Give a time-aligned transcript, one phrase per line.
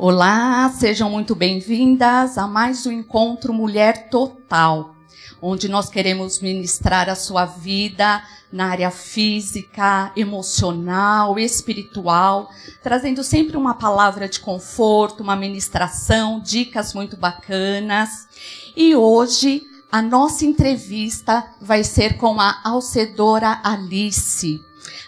[0.00, 4.94] Olá, sejam muito bem-vindas a mais um encontro Mulher Total,
[5.42, 12.48] onde nós queremos ministrar a sua vida na área física, emocional, espiritual,
[12.80, 18.28] trazendo sempre uma palavra de conforto, uma ministração, dicas muito bacanas.
[18.76, 24.62] E hoje a nossa entrevista vai ser com a alcedora Alice.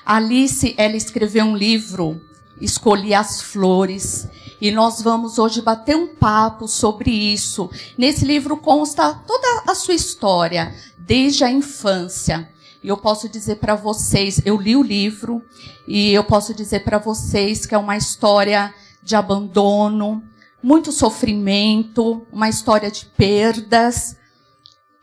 [0.05, 2.21] Alice, ela escreveu um livro,
[2.61, 4.29] Escolhi as Flores,
[4.61, 7.71] e nós vamos hoje bater um papo sobre isso.
[7.97, 12.49] Nesse livro consta toda a sua história, desde a infância.
[12.83, 15.43] E eu posso dizer para vocês, eu li o livro
[15.87, 20.23] e eu posso dizer para vocês que é uma história de abandono,
[20.63, 24.17] muito sofrimento, uma história de perdas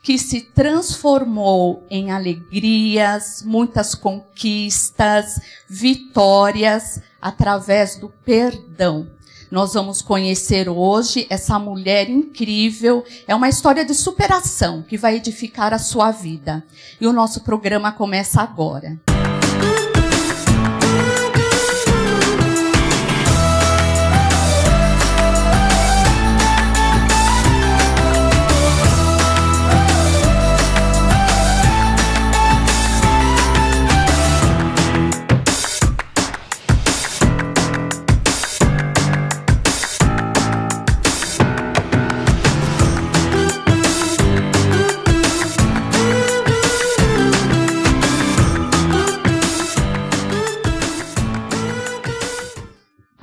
[0.02, 9.17] que se transformou em alegrias, muitas conquistas, vitórias através do perdão.
[9.50, 13.04] Nós vamos conhecer hoje essa mulher incrível.
[13.26, 16.62] É uma história de superação que vai edificar a sua vida.
[17.00, 18.98] E o nosso programa começa agora.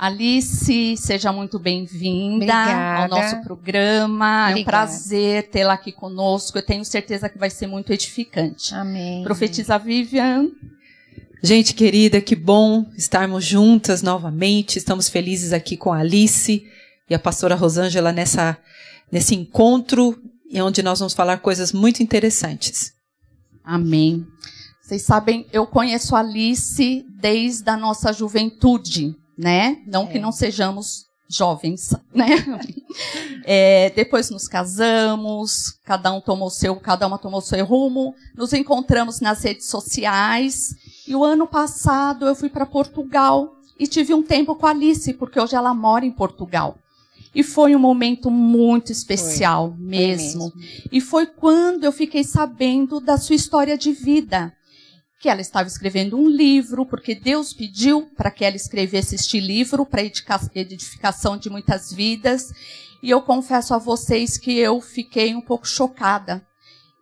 [0.06, 4.50] Alice, seja muito bem-vinda ao nosso programa.
[4.50, 4.60] Obrigada.
[4.60, 6.56] É um prazer tê-la aqui conosco.
[6.56, 8.72] Eu tenho certeza que vai ser muito edificante.
[8.72, 9.24] Amém.
[9.24, 10.48] Profetiza Vivian.
[11.42, 14.78] Gente querida, que bom estarmos juntas novamente.
[14.78, 16.64] Estamos felizes aqui com a Alice
[17.10, 18.56] e a pastora Rosângela nessa,
[19.10, 20.16] nesse encontro
[20.54, 22.92] onde nós vamos falar coisas muito interessantes.
[23.64, 24.24] Amém.
[24.80, 29.78] Vocês sabem, eu conheço a Alice desde a nossa juventude né?
[29.86, 30.06] Não é.
[30.06, 32.26] que não sejamos jovens, né?
[33.48, 39.20] É, depois nos casamos, cada um tomou seu, cada uma tomou seu rumo, nos encontramos
[39.20, 40.74] nas redes sociais
[41.06, 45.12] e o ano passado eu fui para Portugal e tive um tempo com a Alice
[45.12, 46.76] porque hoje ela mora em Portugal.
[47.32, 49.86] E foi um momento muito especial foi.
[49.86, 50.50] mesmo.
[50.50, 50.88] Foi mesmo.
[50.90, 54.55] E foi quando eu fiquei sabendo da sua história de vida
[55.18, 59.86] que ela estava escrevendo um livro, porque Deus pediu para que ela escrevesse este livro
[59.86, 62.52] para edificação de muitas vidas.
[63.02, 66.46] E eu confesso a vocês que eu fiquei um pouco chocada.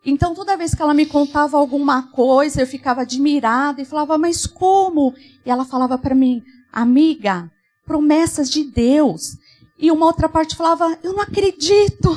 [0.05, 4.45] Então, toda vez que ela me contava alguma coisa, eu ficava admirada e falava, mas
[4.45, 5.13] como?
[5.43, 7.51] E ela falava para mim, amiga,
[7.85, 9.37] promessas de Deus.
[9.77, 12.15] E uma outra parte falava, eu não acredito.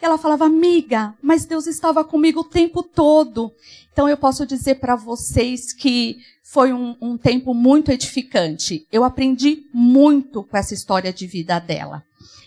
[0.00, 3.52] E ela falava, amiga, mas Deus estava comigo o tempo todo.
[3.92, 8.86] Então eu posso dizer para vocês que foi um, um, tempo muito edificante.
[8.90, 12.04] Eu aprendi muito com essa história de vida dela.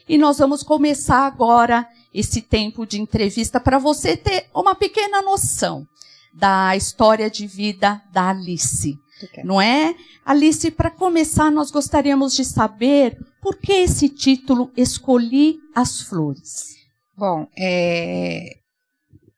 [0.07, 5.87] E nós vamos começar agora esse tempo de entrevista para você ter uma pequena noção
[6.33, 8.99] da história de vida da Alice.
[9.43, 9.95] Não é?
[10.25, 16.75] Alice, para começar, nós gostaríamos de saber por que esse título Escolhi as Flores.
[17.17, 18.57] Bom, é,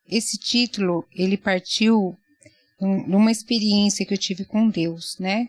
[0.07, 2.15] esse título ele partiu
[2.79, 5.47] numa experiência que eu tive com Deus, né?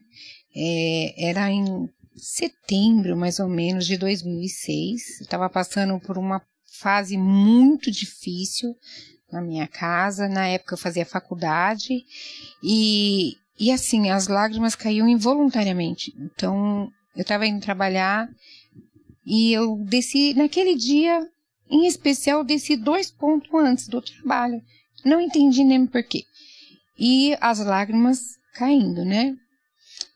[0.55, 5.21] É, era em setembro, mais ou menos, de 2006.
[5.21, 6.41] Estava passando por uma
[6.81, 8.75] fase muito difícil
[9.31, 10.29] na minha casa.
[10.29, 12.05] Na época eu fazia faculdade
[12.62, 16.14] e, e assim, as lágrimas caíam involuntariamente.
[16.19, 18.29] Então eu estava indo trabalhar
[19.25, 21.26] e eu desci, naquele dia,
[21.69, 24.62] em especial, desci dois pontos antes do trabalho.
[25.05, 26.25] Não entendi nem porquê.
[26.99, 28.20] E as lágrimas
[28.55, 29.37] caindo, né?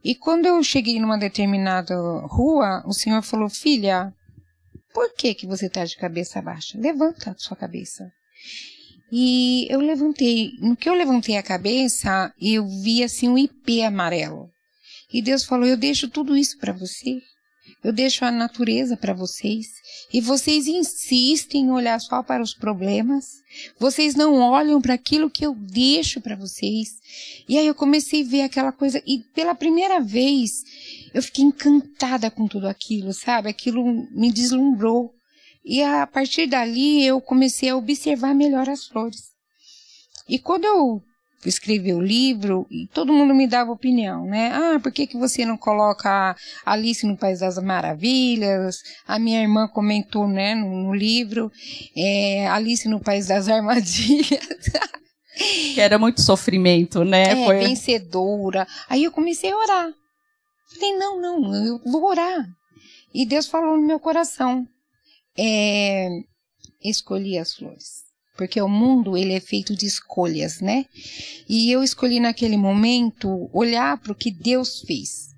[0.02, 1.94] E quando eu cheguei numa determinada
[2.26, 4.14] rua, o senhor falou, filha,
[4.94, 6.78] por que que você está de cabeça baixa?
[6.78, 8.10] Levanta a sua cabeça.
[9.12, 14.48] E eu levantei, no que eu levantei a cabeça, eu vi assim um IP amarelo.
[15.12, 17.20] E Deus falou: Eu deixo tudo isso para você.
[17.82, 19.66] eu deixo a natureza para vocês.
[20.12, 23.26] E vocês insistem em olhar só para os problemas.
[23.78, 26.88] Vocês não olham para aquilo que eu deixo para vocês.
[27.48, 29.02] E aí eu comecei a ver aquela coisa.
[29.06, 30.62] E pela primeira vez,
[31.12, 33.48] eu fiquei encantada com tudo aquilo, sabe?
[33.48, 35.14] Aquilo me deslumbrou.
[35.64, 39.30] E a partir dali eu comecei a observar melhor as flores.
[40.28, 41.02] E quando eu
[41.44, 44.50] escrevi o livro, e todo mundo me dava opinião, né?
[44.52, 48.78] Ah, por que, que você não coloca Alice no País das Maravilhas?
[49.06, 51.50] A minha irmã comentou, né, no, no livro,
[51.96, 54.40] é, Alice no País das Armadilhas.
[55.74, 57.42] que era muito sofrimento, né?
[57.42, 57.58] É, Foi...
[57.58, 58.66] vencedora.
[58.88, 59.90] Aí eu comecei a orar.
[60.74, 62.44] Falei, não, não, eu vou orar.
[63.12, 64.66] E Deus falou no meu coração,
[65.40, 66.08] é,
[66.84, 68.00] escolhi as flores.
[68.36, 70.86] Porque o mundo, ele é feito de escolhas, né?
[71.48, 75.30] E eu escolhi naquele momento olhar para o que Deus fez.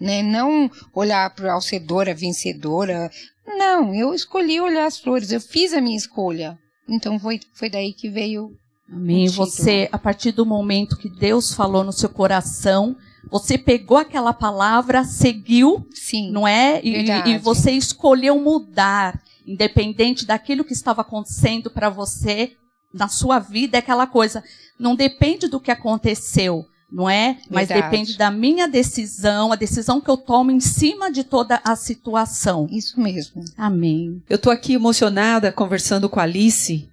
[0.00, 0.22] Né?
[0.22, 3.10] Não olhar para a alcedora, vencedora.
[3.46, 5.32] Não, eu escolhi olhar as flores.
[5.32, 6.58] Eu fiz a minha escolha.
[6.88, 8.56] Então foi, foi daí que veio
[8.88, 9.26] Amém.
[9.28, 12.96] Você, a partir do momento que Deus falou no seu coração,
[13.28, 16.80] você pegou aquela palavra, seguiu, Sim, não é?
[16.84, 22.52] E, e, você escolheu mudar independente daquilo que estava acontecendo para você
[22.92, 24.42] na sua vida, é aquela coisa,
[24.78, 27.38] não depende do que aconteceu, não é?
[27.50, 27.90] Mas Verdade.
[27.90, 32.66] depende da minha decisão, a decisão que eu tomo em cima de toda a situação.
[32.70, 33.44] Isso mesmo.
[33.56, 34.22] Amém.
[34.28, 36.88] Eu estou aqui emocionada conversando com a Alice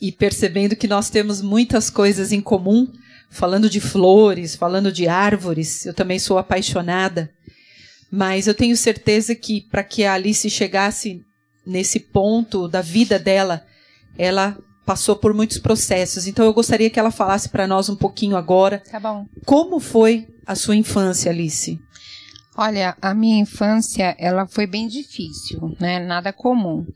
[0.00, 2.88] e percebendo que nós temos muitas coisas em comum,
[3.30, 5.84] falando de flores, falando de árvores.
[5.84, 7.30] Eu também sou apaixonada.
[8.10, 11.24] Mas eu tenho certeza que para que a Alice chegasse
[11.66, 13.64] nesse ponto da vida dela,
[14.16, 16.26] ela passou por muitos processos.
[16.26, 18.82] Então eu gostaria que ela falasse para nós um pouquinho agora.
[18.90, 19.26] Tá bom.
[19.44, 21.78] Como foi a sua infância, Alice?
[22.56, 25.98] Olha, a minha infância, ela foi bem difícil, né?
[25.98, 26.86] Nada comum.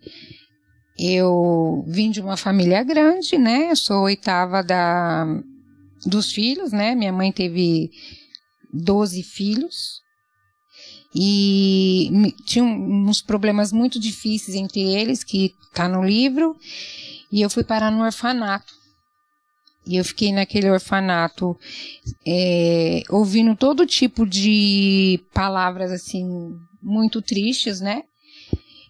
[0.96, 3.70] Eu vim de uma família grande, né?
[3.70, 5.26] Eu sou oitava da
[6.06, 6.94] dos filhos, né?
[6.94, 7.90] Minha mãe teve
[8.72, 10.00] 12 filhos
[11.14, 16.56] e tinha uns problemas muito difíceis entre eles, que está no livro,
[17.32, 18.76] e eu fui parar no orfanato.
[19.86, 21.58] E eu fiquei naquele orfanato
[22.26, 26.26] é, ouvindo todo tipo de palavras assim
[26.82, 28.02] muito tristes, né?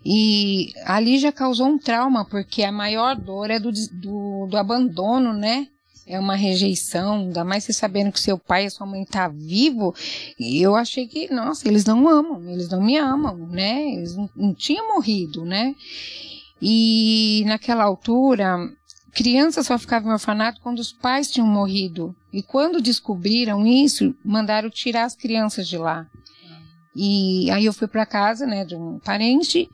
[0.05, 5.33] E ali já causou um trauma, porque a maior dor é do, do, do abandono,
[5.33, 5.69] né?
[6.09, 9.95] É uma rejeição, ainda mais você sabendo que seu pai e sua mãe tá vivo,
[10.41, 13.93] eu achei que, nossa, eles não amam, eles não me amam, né?
[13.93, 15.75] Eles não, não tinham morrido, né?
[16.61, 18.57] E naquela altura,
[19.13, 22.17] criança só ficava no orfanato quando os pais tinham morrido.
[22.33, 26.07] E quando descobriram isso, mandaram tirar as crianças de lá.
[26.97, 29.69] E aí eu fui para casa, né, de um parente,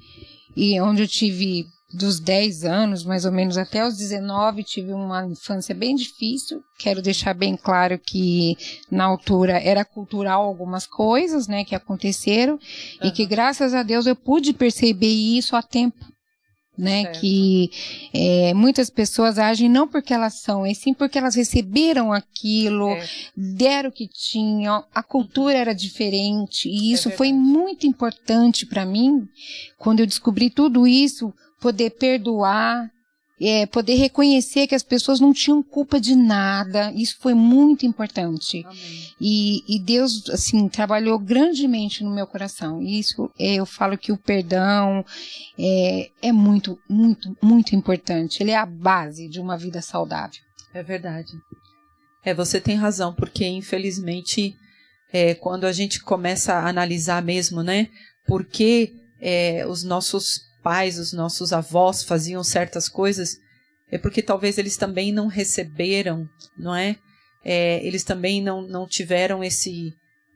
[0.57, 5.25] e onde eu tive dos 10 anos, mais ou menos até os 19, tive uma
[5.27, 6.63] infância bem difícil.
[6.79, 8.57] Quero deixar bem claro que
[8.91, 13.09] na altura era cultural algumas coisas, né, que aconteceram uhum.
[13.09, 16.13] e que graças a Deus eu pude perceber isso a tempo.
[16.77, 17.21] Né, certo.
[17.21, 17.71] que
[18.13, 23.07] é, muitas pessoas agem não porque elas são, e sim porque elas receberam aquilo, é.
[23.37, 28.67] deram o que tinham, a cultura era diferente, e é isso é foi muito importante
[28.67, 29.25] para mim,
[29.79, 31.33] quando eu descobri tudo isso,
[31.65, 32.91] poder perdoar,
[33.41, 36.93] é, poder reconhecer que as pessoas não tinham culpa de nada.
[36.93, 38.63] Isso foi muito importante.
[39.19, 42.83] E, e, Deus, assim, trabalhou grandemente no meu coração.
[42.83, 45.03] E isso, é, eu falo que o perdão
[45.59, 48.43] é, é muito, muito, muito importante.
[48.43, 50.43] Ele é a base de uma vida saudável.
[50.75, 51.33] É verdade.
[52.23, 54.55] É, você tem razão, porque infelizmente,
[55.11, 57.89] é, quando a gente começa a analisar mesmo, né,
[58.27, 63.39] porque é, os nossos pais, os nossos avós faziam certas coisas,
[63.91, 66.29] é porque talvez eles também não receberam,
[66.59, 66.97] não é?
[67.45, 69.95] é eles também não, não tiveram esse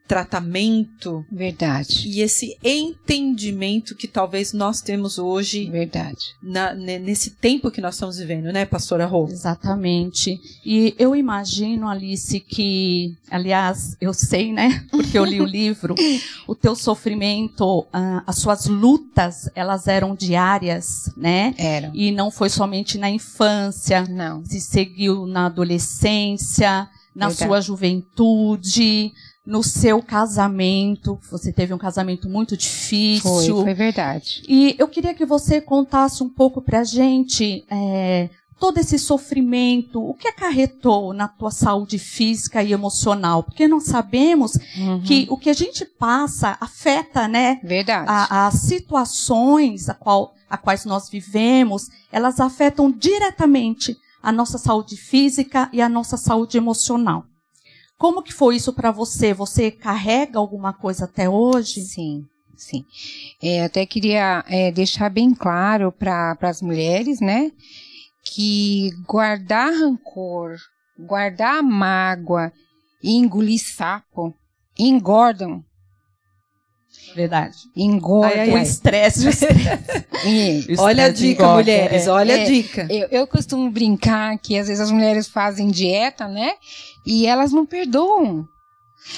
[0.09, 1.25] tratamento.
[1.31, 2.09] Verdade.
[2.09, 5.69] E esse entendimento que talvez nós temos hoje.
[5.71, 6.35] Verdade.
[6.43, 9.29] Na, nesse tempo que nós estamos vivendo, né, pastora Rô?
[9.29, 10.41] Exatamente.
[10.65, 15.95] E eu imagino, Alice, que, aliás, eu sei, né, porque eu li o livro,
[16.47, 21.55] o teu sofrimento, ah, as suas lutas, elas eram diárias, né?
[21.59, 21.91] Eram.
[21.95, 24.07] E não foi somente na infância.
[24.09, 24.43] Não.
[24.47, 27.49] Se seguiu na adolescência, na Verdade.
[27.49, 29.13] sua juventude,
[29.49, 31.19] no seu casamento.
[31.31, 33.55] Você teve um casamento muito difícil.
[33.57, 34.43] Foi, foi verdade.
[34.47, 38.29] E eu queria que você contasse um pouco pra gente é,
[38.61, 43.43] todo esse sofrimento, o que acarretou na tua saúde física e emocional?
[43.43, 45.01] Porque nós sabemos Uhum.
[45.01, 48.07] que o que a gente passa afeta, né, Verdade.
[48.09, 54.97] a- as situações a, qual, a quais nós vivemos, elas afetam diretamente a nossa saúde
[54.97, 57.25] física e a nossa saúde emocional.
[57.99, 59.35] Como que foi isso para você?
[59.35, 61.83] Você carrega alguma coisa até hoje?
[61.83, 62.25] Sim,
[62.57, 62.85] sim.
[63.43, 67.51] É, até queria é, deixar bem claro para as mulheres, né,
[68.25, 70.57] que guardar rancor,
[70.97, 72.53] guardar mágoa
[73.03, 74.35] e engolir sapo
[74.79, 75.65] engordam,
[77.15, 77.57] Verdade.
[78.25, 79.27] ai, O estresse.
[80.79, 82.11] Olha a dica, engorda, mulheres, é.
[82.11, 82.45] olha a É.
[82.45, 82.87] dica.
[82.91, 86.53] Eu, eu costumo brincar que às vezes as mulheres fazem dieta, né?
[87.07, 88.47] E elas não perdoam.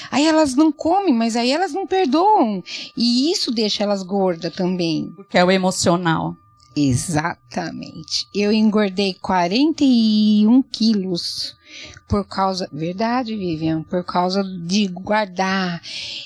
[0.09, 2.63] Aí elas não comem, mas aí elas não perdoam.
[2.95, 5.11] E isso deixa elas gordas também.
[5.15, 6.35] Porque é o emocional.
[6.75, 8.27] Exatamente.
[8.33, 11.55] Eu engordei 41 quilos
[12.07, 12.69] por causa.
[12.71, 13.83] Verdade, Vivian.
[13.83, 15.81] Por causa de guardar,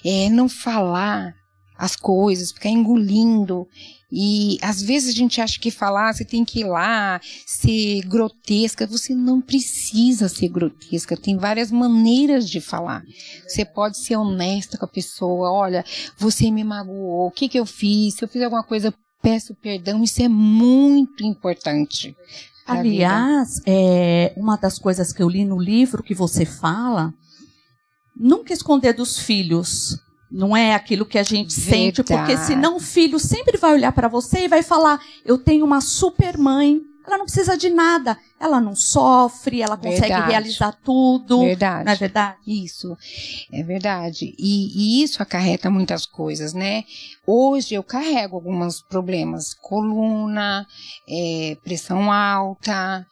[0.05, 1.33] é, não falar
[1.77, 3.67] as coisas, ficar engolindo.
[4.11, 8.87] E às vezes a gente acha que falar, você tem que ir lá, ser grotesca.
[8.87, 11.17] Você não precisa ser grotesca.
[11.17, 13.03] Tem várias maneiras de falar.
[13.47, 15.51] Você pode ser honesta com a pessoa.
[15.51, 15.83] Olha,
[16.17, 17.27] você me magoou.
[17.27, 18.15] O que, que eu fiz?
[18.15, 20.03] Se eu fiz alguma coisa, peço perdão.
[20.03, 22.15] Isso é muito importante.
[22.67, 27.13] Aliás, é, uma das coisas que eu li no livro que você fala,
[28.15, 29.99] nunca esconder dos filhos.
[30.31, 34.07] Não é aquilo que a gente sente, porque senão o filho sempre vai olhar para
[34.07, 38.59] você e vai falar: Eu tenho uma super mãe, ela não precisa de nada, ela
[38.59, 40.31] não sofre, ela consegue Verdade.
[40.31, 41.41] realizar tudo.
[41.41, 41.85] Verdade.
[41.85, 42.37] Não é verdade?
[42.47, 42.97] Isso,
[43.51, 44.35] é verdade.
[44.39, 46.83] E, e isso acarreta muitas coisas, né?
[47.25, 50.65] Hoje eu carrego alguns problemas, coluna,
[51.07, 53.05] é, pressão alta,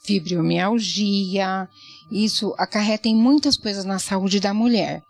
[0.00, 1.68] fibromialgia.
[2.10, 5.02] Isso acarreta em muitas coisas na saúde da mulher.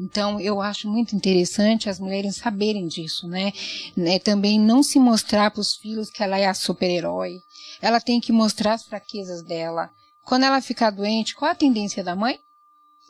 [0.00, 3.52] Então, eu acho muito interessante as mulheres saberem disso, né?
[3.94, 4.18] né?
[4.18, 7.42] Também não se mostrar para os filhos que ela é a super-herói.
[7.82, 9.90] Ela tem que mostrar as fraquezas dela.
[10.24, 12.40] Quando ela ficar doente, qual a tendência da mãe?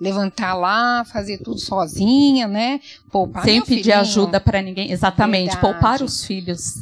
[0.01, 2.81] Levantar lá, fazer tudo sozinha, né?
[3.13, 4.01] Poupar Sem pedir filhinho.
[4.01, 4.91] ajuda para ninguém.
[4.91, 5.61] Exatamente, Verdade.
[5.61, 6.77] poupar os filhos.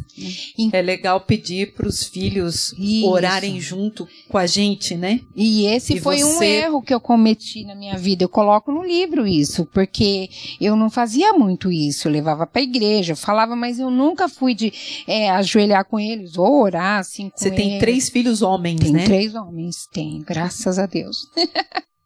[0.72, 3.06] É legal pedir para os filhos Isso.
[3.08, 5.20] orarem junto com a gente, né?
[5.34, 8.22] E esse E foi um você- erro que eu cometi na minha vida.
[8.24, 10.28] Eu coloco no livro isso, porque
[10.60, 12.06] eu não fazia muito isso.
[12.06, 14.72] Eu levava para a igreja, eu falava, mas eu nunca fui de
[15.08, 17.80] é, ajoelhar com eles ou orar assim com Você tem eles.
[17.80, 19.04] três filhos homens, Tem né?
[19.04, 21.26] três homens, tem, graças a Deus.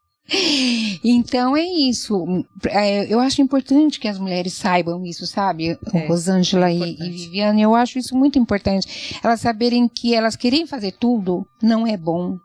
[1.04, 2.44] então é isso.
[2.66, 5.78] É, eu acho importante que as mulheres saibam isso, sabe?
[5.92, 9.18] É, Rosângela é e, e Viviane, eu acho isso muito importante.
[9.22, 12.38] Elas saberem que elas querem fazer tudo não é bom.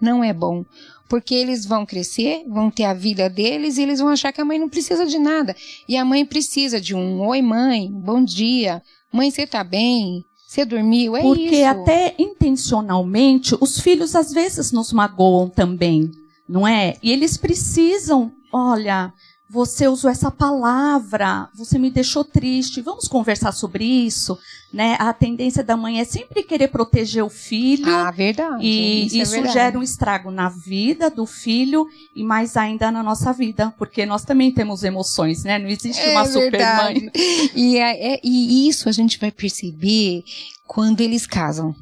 [0.00, 0.64] Não é bom.
[1.08, 4.44] Porque eles vão crescer, vão ter a vida deles e eles vão achar que a
[4.44, 5.54] mãe não precisa de nada.
[5.88, 8.80] E a mãe precisa de um oi, mãe, bom dia.
[9.12, 10.24] Mãe, você tá bem?
[10.50, 11.16] Você dormiu?
[11.16, 11.64] É Porque isso.
[11.64, 16.10] até intencionalmente, os filhos às vezes nos magoam também,
[16.50, 16.96] não é?
[17.00, 19.12] E eles precisam, olha,
[19.48, 24.36] você usou essa palavra, você me deixou triste, vamos conversar sobre isso,
[24.72, 24.96] né?
[24.98, 27.88] A tendência da mãe é sempre querer proteger o filho.
[27.92, 28.64] Ah, verdade.
[28.64, 29.54] E isso, é isso verdade.
[29.54, 34.24] gera um estrago na vida do filho e mais ainda na nossa vida, porque nós
[34.24, 35.56] também temos emoções, né?
[35.58, 37.10] Não existe uma super mãe.
[37.54, 40.24] E, é- é- e isso a gente vai perceber
[40.66, 41.74] quando eles casam,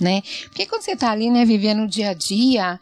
[0.00, 0.22] né?
[0.44, 2.78] Porque quando você tá ali, né, vivendo o dia a dia,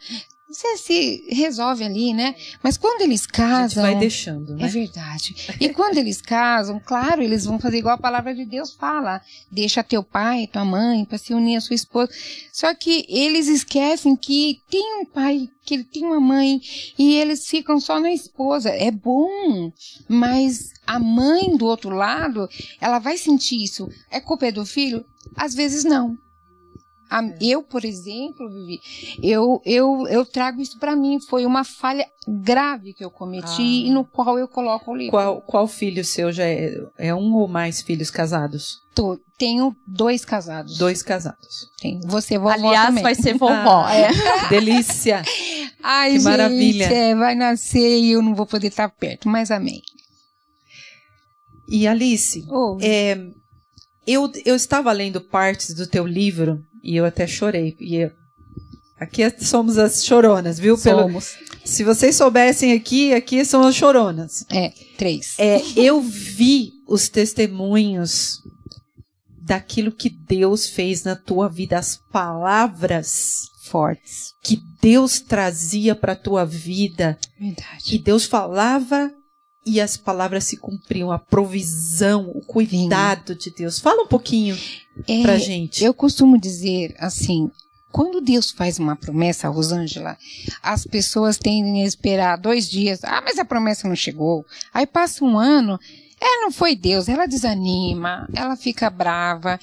[0.53, 2.35] você se resolve ali, né?
[2.63, 3.83] Mas quando eles A casam...
[3.83, 4.69] vai deixando, É né?
[4.69, 5.35] verdade.
[5.61, 9.21] E quando eles casam, claro, eles vão fazer igual a palavra de Deus fala.
[9.51, 12.11] Deixa teu pai, tua mãe, para se unir à sua esposa.
[12.53, 16.61] Só que eles esquecem que tem um pai, que ele tem uma mãe,
[16.99, 18.69] e eles ficam só na esposa.
[18.71, 19.73] É bom,
[20.09, 22.49] mas a mãe do outro lado,
[22.81, 23.89] ela vai sentir isso.
[24.11, 25.05] É culpa do filho?
[25.37, 26.17] Às vezes não.
[27.19, 28.81] A- eu, por exemplo, Vivi,
[29.23, 31.21] eu, eu, eu trago isso para mim.
[31.21, 33.47] Foi uma falha grave que eu cometi
[33.85, 33.87] Ah.
[33.89, 35.11] e no qual eu coloco o livro.
[35.13, 38.81] Qual, qual filho seu já é, é um ou mais filhos casados?
[38.95, 40.77] Tô- tenho dois casados.
[40.79, 41.69] Dois casados.
[41.81, 42.01] Tenho.
[42.07, 43.03] Você vovó Aliás, também.
[43.03, 43.85] vai ser vovó.
[43.87, 44.09] Ah, é.
[44.13, 45.23] Que delícia!
[45.83, 46.85] Ai, que gente, maravilha.
[46.85, 49.83] é, vai nascer e eu não vou poder estar perto, mas amém.
[51.69, 53.19] E Alice, Oh, é,
[54.07, 57.77] eu, eu estava lendo partes do teu livro e eu até chorei.
[57.81, 58.11] E eu-
[58.99, 60.77] aqui somos as choronas, viu?
[60.79, 61.37] Pelo, Somos.
[61.65, 64.45] se vocês soubessem aqui, aqui são as choronas.
[64.51, 65.35] é, três.
[65.39, 68.39] É, eu vi os testemunhos
[69.45, 74.33] daquilo que Deus fez na tua vida, as palavras Fortes.
[74.45, 77.99] que Deus trazia para a tua vida, que Verdade.
[77.99, 79.11] Deus falava
[79.65, 83.79] e as palavras se cumpriam, a provisão, o cuidado de Deus.
[83.79, 84.59] Fala um pouquinho
[85.07, 85.85] É, pra gente.
[85.85, 87.51] Eu costumo dizer assim,
[87.91, 90.17] quando Deus faz uma promessa, Rosângela,
[90.63, 93.01] as pessoas tendem a esperar dois dias.
[93.05, 94.45] Ah, mas a promessa não chegou.
[94.73, 95.79] Aí passa um ano,
[96.21, 97.09] é, não foi Deus.
[97.09, 99.61] Ela desanima, ela fica brava.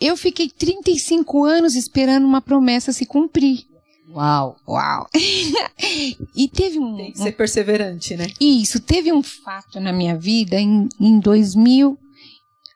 [0.00, 3.64] Eu fiquei 35 anos esperando uma promessa se cumprir.
[4.14, 4.56] Uau.
[4.68, 5.08] Uau!
[6.36, 8.28] e teve um, Tem que ser perseverante, né?
[8.40, 11.98] isso, teve um fato na minha vida em, em 2000,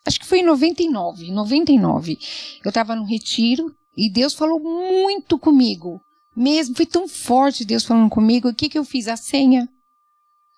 [0.04, 2.18] acho que foi em 99, 99.
[2.64, 6.00] Eu estava no retiro e Deus falou muito comigo.
[6.36, 8.48] Mesmo, foi tão forte Deus falando comigo.
[8.48, 9.08] O que, que eu fiz?
[9.08, 9.68] A senha.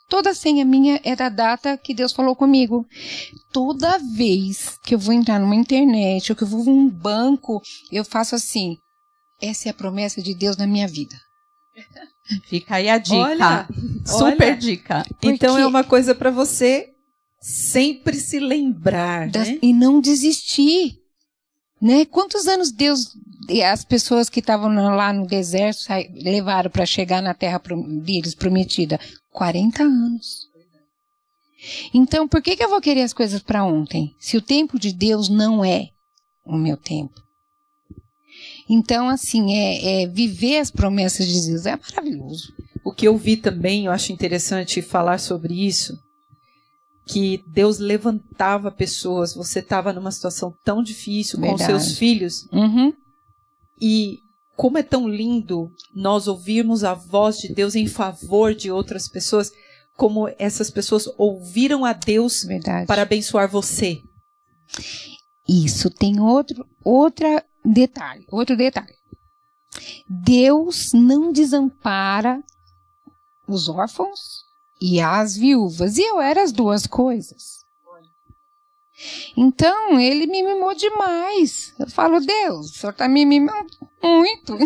[0.08, 2.87] Toda a senha minha era a data que Deus falou comigo.
[3.52, 8.04] Toda vez que eu vou entrar numa internet ou que eu vou num banco, eu
[8.04, 8.76] faço assim.
[9.40, 11.14] Essa é a promessa de Deus na minha vida.
[12.49, 13.16] Fica aí a dica.
[13.16, 13.68] Olha,
[14.04, 14.56] Super olha.
[14.56, 15.04] dica.
[15.23, 16.88] Então é uma coisa para você
[17.40, 19.59] sempre se lembrar, das- né?
[19.62, 20.99] e não desistir.
[21.80, 22.04] Né?
[22.04, 23.16] Quantos anos Deus,
[23.49, 25.80] e as pessoas que estavam lá no deserto
[26.23, 27.61] levaram para chegar na terra
[28.04, 29.00] deles prometida?
[29.32, 30.49] 40 anos.
[31.92, 34.14] Então, por que, que eu vou querer as coisas para ontem?
[34.18, 35.88] Se o tempo de Deus não é
[36.44, 37.14] o meu tempo.
[38.73, 42.53] Então, assim, é, é viver as promessas de Deus é maravilhoso.
[42.85, 45.99] O que eu vi também, eu acho interessante falar sobre isso,
[47.07, 49.35] que Deus levantava pessoas.
[49.35, 51.65] Você estava numa situação tão difícil com Verdade.
[51.67, 52.93] seus filhos Uhum.
[53.81, 54.19] e
[54.57, 59.50] como é tão lindo nós ouvirmos a voz de Deus em favor de outras pessoas,
[59.97, 62.87] como essas pessoas ouviram a Deus Verdade.
[62.87, 64.00] para abençoar você.
[65.49, 68.95] Isso tem outro outra detalhe, outro detalhe.
[70.09, 72.43] Deus não desampara
[73.47, 74.45] os órfãos
[74.81, 77.61] e as viúvas, e eu era as duas coisas.
[79.37, 81.75] Então, ele me mimou demais.
[81.79, 83.71] Eu falo, Deus, o senhor está me mimando
[84.02, 84.59] muito.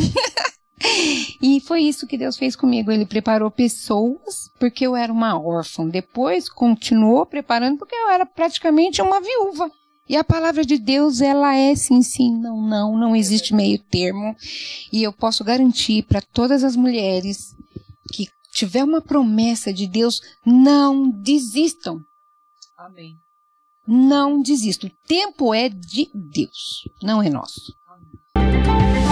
[1.40, 2.90] e foi isso que Deus fez comigo.
[2.90, 5.86] Ele preparou pessoas, porque eu era uma órfã.
[5.86, 9.70] Depois, continuou preparando, porque eu era praticamente uma viúva.
[10.08, 14.36] E a palavra de Deus, ela é sim, sim, não, não, não existe meio termo.
[14.92, 17.56] E eu posso garantir para todas as mulheres
[18.12, 22.00] que tiver uma promessa de Deus, não desistam.
[22.76, 23.16] Amém.
[23.86, 24.90] Não desistam.
[24.90, 27.74] O tempo é de Deus, não é nosso.
[28.36, 29.03] E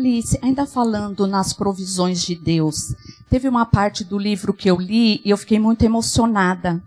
[0.00, 2.94] Alice, ainda falando nas provisões de Deus,
[3.28, 6.82] teve uma parte do livro que eu li e eu fiquei muito emocionada.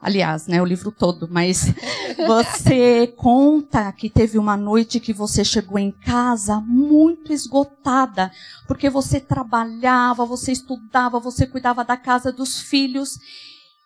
[0.00, 1.72] Aliás, né, o livro todo, mas
[2.26, 8.32] você conta que teve uma noite que você chegou em casa muito esgotada,
[8.66, 13.20] porque você trabalhava, você estudava, você cuidava da casa dos filhos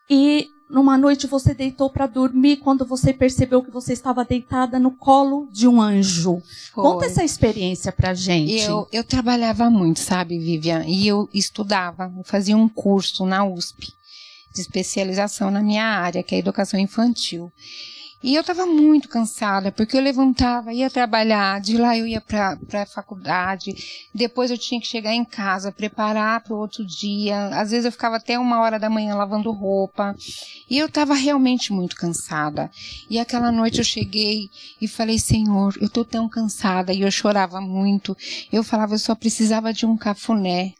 [0.08, 4.90] e numa noite você deitou para dormir quando você percebeu que você estava deitada no
[4.90, 6.42] colo de um anjo.
[6.72, 6.82] Foi.
[6.82, 8.64] Conta essa experiência pra gente.
[8.64, 10.84] Eu, eu trabalhava muito, sabe, Vivian?
[10.86, 13.92] E eu estudava, eu fazia um curso na USP
[14.54, 17.52] de especialização na minha área, que é a educação infantil.
[18.22, 22.56] E eu estava muito cansada, porque eu levantava, ia trabalhar, de lá eu ia para
[22.74, 23.74] a faculdade,
[24.14, 27.48] depois eu tinha que chegar em casa, preparar para o outro dia.
[27.48, 30.14] Às vezes eu ficava até uma hora da manhã lavando roupa.
[30.70, 32.70] E eu estava realmente muito cansada.
[33.10, 34.48] E aquela noite eu cheguei
[34.80, 36.92] e falei, Senhor, eu estou tão cansada.
[36.92, 38.16] E eu chorava muito.
[38.52, 40.72] Eu falava, eu só precisava de um cafuné.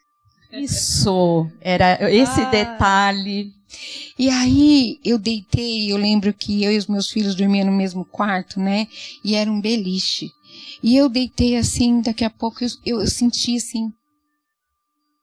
[0.52, 2.50] Isso, era esse Ah.
[2.50, 3.52] detalhe.
[4.18, 8.04] E aí eu deitei, eu lembro que eu e os meus filhos dormiam no mesmo
[8.04, 8.87] quarto, né?
[9.24, 10.30] E era um beliche.
[10.82, 13.92] E eu deitei assim, daqui a pouco eu, eu, eu senti assim,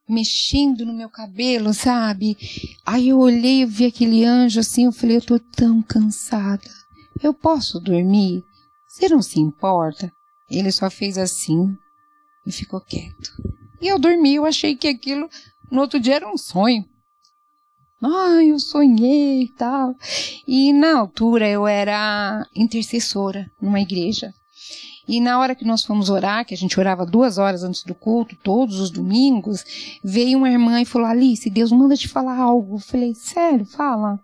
[0.07, 2.35] mexendo no meu cabelo, sabe?
[2.85, 6.69] Aí eu olhei, eu vi aquele anjo assim, eu falei, eu tô tão cansada.
[7.21, 8.43] Eu posso dormir?
[8.87, 10.11] Você não se importa?
[10.49, 11.77] Ele só fez assim
[12.45, 13.31] e ficou quieto.
[13.79, 15.29] E eu dormi, eu achei que aquilo
[15.69, 16.88] no outro dia era um sonho.
[18.01, 19.95] Ah, eu sonhei e tal.
[20.47, 24.33] E na altura eu era intercessora numa igreja.
[25.07, 27.95] E na hora que nós fomos orar, que a gente orava duas horas antes do
[27.95, 29.65] culto, todos os domingos,
[30.03, 32.75] veio uma irmã e falou: Alice, Deus manda te falar algo.
[32.75, 34.19] Eu falei: Sério, fala.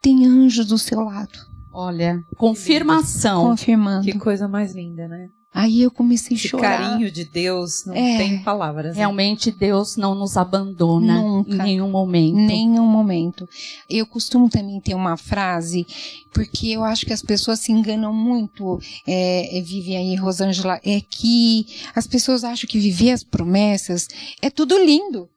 [0.00, 1.36] Tem anjos do seu lado,
[1.72, 3.42] Olha, confirmação.
[3.42, 4.04] confirmando.
[4.04, 5.28] Que coisa mais linda, né?
[5.56, 6.78] Aí eu comecei a Esse chorar.
[6.80, 8.18] carinho de Deus não É.
[8.18, 8.94] tem palavras.
[8.94, 8.98] né?
[8.98, 11.52] Realmente Deus não nos abandona Nunca.
[11.52, 12.34] em nenhum momento.
[12.34, 13.48] Nenhum momento.
[13.88, 15.86] Eu costumo também ter uma frase,
[16.32, 21.00] porque eu acho que as pessoas se enganam muito, é, é, Vivian e Rosângela, é
[21.00, 24.08] que as pessoas acham que viver as promessas
[24.42, 25.28] é tudo lindo.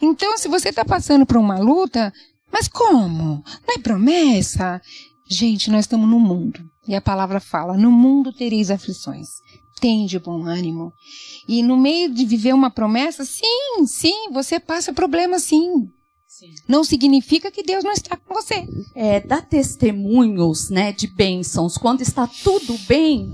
[0.00, 2.12] Então, se você está passando por uma luta,
[2.52, 3.44] mas como?
[3.66, 4.80] Não é promessa?
[5.26, 6.60] Gente, nós estamos no mundo.
[6.86, 9.40] E a palavra fala: no mundo tereis aflições.
[9.80, 10.92] Tem de bom ânimo.
[11.48, 15.88] E no meio de viver uma promessa, sim, sim, você passa problema sim.
[16.68, 18.66] Não significa que Deus não está com você.
[18.94, 23.32] É, dá testemunhos, né, de bênçãos quando está tudo bem.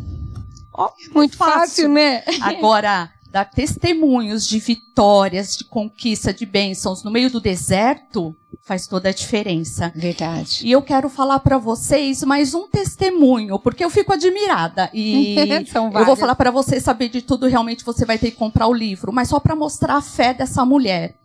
[0.72, 1.54] Ó, Muito Fácil.
[1.60, 2.22] fácil, né?
[2.40, 9.08] Agora, dar testemunhos de vitórias, de conquista, de bênçãos no meio do deserto faz toda
[9.08, 9.92] a diferença.
[9.96, 10.60] Verdade.
[10.64, 15.34] E eu quero falar para vocês mais um testemunho, porque eu fico admirada e
[15.74, 18.74] eu vou falar para você saber de tudo, realmente você vai ter que comprar o
[18.74, 21.16] livro, mas só para mostrar a fé dessa mulher.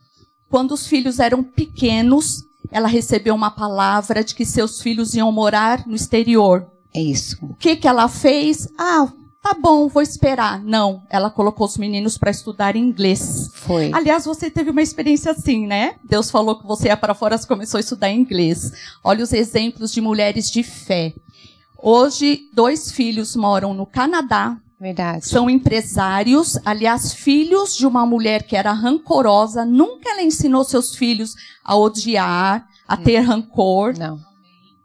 [0.50, 5.86] Quando os filhos eram pequenos, ela recebeu uma palavra de que seus filhos iam morar
[5.86, 6.66] no exterior.
[6.94, 7.38] É isso.
[7.42, 8.68] O que que ela fez?
[8.78, 9.12] Ah,
[9.46, 10.60] tá bom, vou esperar.
[10.64, 13.52] Não, ela colocou os meninos para estudar inglês.
[13.54, 13.92] Foi.
[13.94, 15.94] Aliás, você teve uma experiência assim, né?
[16.04, 18.72] Deus falou que você ia para fora, você começou a estudar inglês.
[19.04, 21.14] Olha os exemplos de mulheres de fé.
[21.78, 25.28] Hoje, dois filhos moram no Canadá, Verdade.
[25.28, 31.36] são empresários, aliás, filhos de uma mulher que era rancorosa, nunca ela ensinou seus filhos
[31.64, 33.96] a odiar, a ter rancor.
[33.96, 34.20] Não.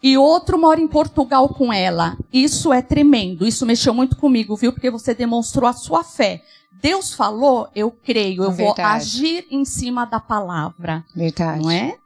[0.03, 2.17] E outro mora em Portugal com ela.
[2.33, 3.47] Isso é tremendo.
[3.47, 4.73] Isso mexeu muito comigo, viu?
[4.73, 6.43] Porque você demonstrou a sua fé.
[6.81, 8.97] Deus falou, eu creio, eu vou Verdade.
[8.97, 11.63] agir em cima da palavra, Verdade.
[11.63, 11.99] não é?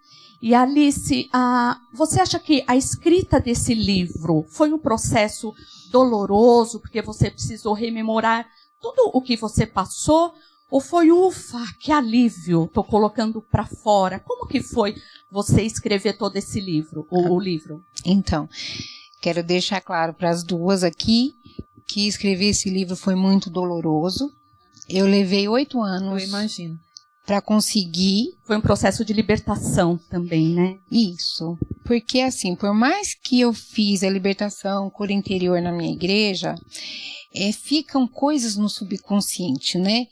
[0.42, 5.54] E Alice, a, você acha que a escrita desse livro foi um processo
[5.90, 8.46] doloroso, porque você precisou rememorar
[8.80, 10.34] tudo o que você passou?
[10.70, 14.18] Ou foi, ufa, que alívio, tô colocando para fora.
[14.18, 14.96] Como que foi
[15.34, 17.84] você escrever todo esse livro, o, o livro?
[18.06, 18.48] Então,
[19.20, 21.34] quero deixar claro para as duas aqui
[21.88, 24.32] que escrever esse livro foi muito doloroso.
[24.88, 26.78] Eu levei oito Eu anos imagino.
[27.26, 30.78] para conseguir Foi um processo de libertação também, né?
[30.88, 31.58] isso.
[31.84, 36.54] Porque, assim, por mais que eu fiz a libertação cura interior na minha igreja,
[37.34, 40.06] é, ficam coisas no subconsciente, né?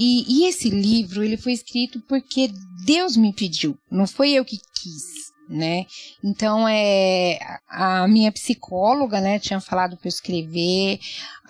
[0.00, 2.52] E, e esse livro, ele foi escrito porque
[2.84, 5.86] Deus me pediu, não foi eu que quis, né?
[6.22, 7.36] Então, é,
[7.68, 11.00] a minha psicóloga, né, tinha falado para eu escrever,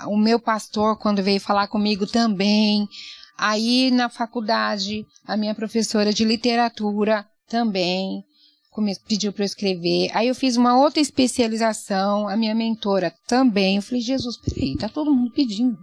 [0.07, 2.89] o meu pastor, quando veio falar comigo também,
[3.37, 8.25] aí na faculdade, a minha professora de literatura também
[9.07, 13.83] pediu para eu escrever, aí eu fiz uma outra especialização, a minha mentora também, eu
[13.83, 15.77] falei, Jesus, peraí, tá todo mundo pedindo.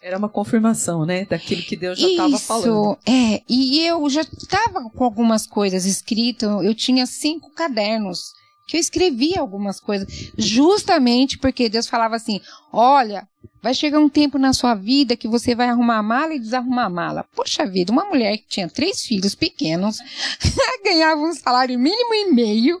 [0.00, 1.24] Era uma confirmação, né?
[1.24, 2.98] Daquilo que Deus já estava falando.
[3.06, 3.42] é.
[3.48, 6.48] E eu já estava com algumas coisas escritas.
[6.64, 8.32] Eu tinha cinco cadernos
[8.68, 10.06] que eu escrevia algumas coisas,
[10.36, 12.40] justamente porque Deus falava assim:
[12.72, 13.26] olha,
[13.60, 16.86] Vai chegar um tempo na sua vida que você vai arrumar a mala e desarrumar
[16.86, 17.24] a mala.
[17.34, 19.98] Poxa vida, uma mulher que tinha três filhos pequenos,
[20.84, 22.80] ganhava um salário mínimo e meio,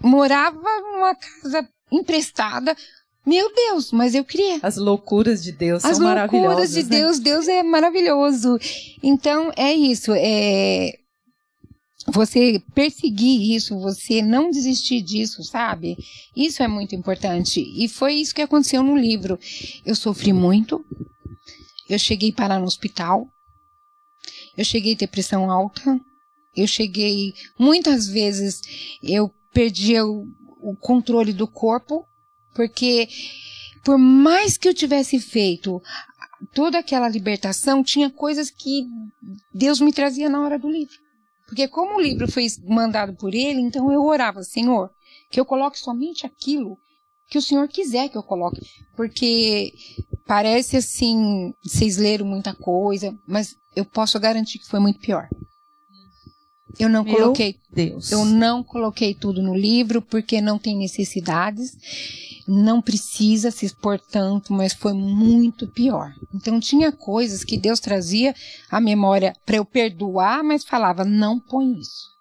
[0.00, 2.76] morava numa casa emprestada.
[3.26, 4.60] Meu Deus, mas eu queria.
[4.62, 6.48] As loucuras de Deus As são maravilhosas.
[6.48, 7.00] As loucuras de né?
[7.00, 8.56] Deus, Deus é maravilhoso.
[9.02, 10.12] Então, é isso.
[10.14, 10.92] É,
[12.06, 15.96] você perseguir isso, você não desistir disso, sabe?
[16.36, 17.60] Isso é muito importante.
[17.60, 19.38] E foi isso que aconteceu no livro.
[19.84, 20.84] Eu sofri muito.
[21.88, 23.26] Eu cheguei a parar no hospital.
[24.56, 26.00] Eu cheguei a ter pressão alta.
[26.54, 28.60] Eu cheguei, muitas vezes,
[29.02, 30.26] eu perdia o,
[30.62, 32.06] o controle do corpo,
[32.56, 33.08] porque
[33.84, 35.80] por mais que eu tivesse feito
[36.52, 38.84] toda aquela libertação, tinha coisas que
[39.54, 40.96] Deus me trazia na hora do livro.
[41.46, 44.90] Porque como o livro foi mandado por ele, então eu orava, Senhor,
[45.30, 46.76] que eu coloque somente aquilo
[47.28, 48.60] que o Senhor quiser que eu coloque.
[48.96, 49.72] Porque
[50.26, 55.28] parece assim, vocês leram muita coisa, mas eu posso garantir que foi muito pior.
[56.78, 58.12] Eu não Meu coloquei, Deus.
[58.12, 61.76] eu não coloquei tudo no livro porque não tem necessidades
[62.46, 66.12] não precisa se expor tanto, mas foi muito pior.
[66.32, 68.34] Então tinha coisas que Deus trazia
[68.70, 72.14] à memória para eu perdoar, mas falava: não põe isso.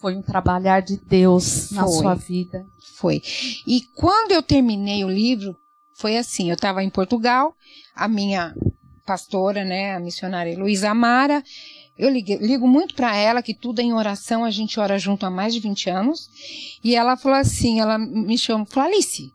[0.00, 2.66] Foi um trabalhar de Deus foi, na sua vida.
[2.96, 3.22] Foi.
[3.66, 5.56] E quando eu terminei o livro,
[5.96, 7.54] foi assim: eu estava em Portugal,
[7.94, 8.54] a minha
[9.06, 11.42] pastora, né, a missionária Luísa Amara,
[11.96, 15.26] eu ligo, ligo muito para ela, que tudo é em oração, a gente ora junto
[15.26, 16.28] há mais de 20 anos.
[16.82, 19.32] E ela falou assim, ela me chamou, falou, Alice,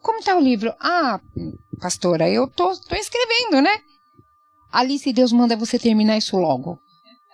[0.00, 0.74] como está o livro?
[0.78, 1.20] Ah,
[1.80, 3.80] pastora, eu tô, tô escrevendo, né?
[4.70, 6.78] Alice, Deus manda você terminar isso logo.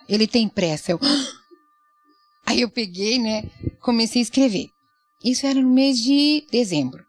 [0.08, 0.92] Ele tem pressa.
[0.92, 1.00] Eu...
[2.46, 3.50] Aí eu peguei, né?
[3.80, 4.70] Comecei a escrever.
[5.22, 7.04] Isso era no mês de dezembro.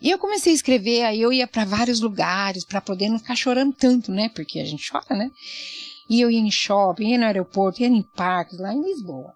[0.00, 3.36] E eu comecei a escrever, aí eu ia para vários lugares para poder não ficar
[3.36, 4.30] chorando tanto, né?
[4.30, 5.30] Porque a gente chora, né?
[6.10, 9.32] E eu ia em shopping, ia no aeroporto, ia em parques, lá em Lisboa.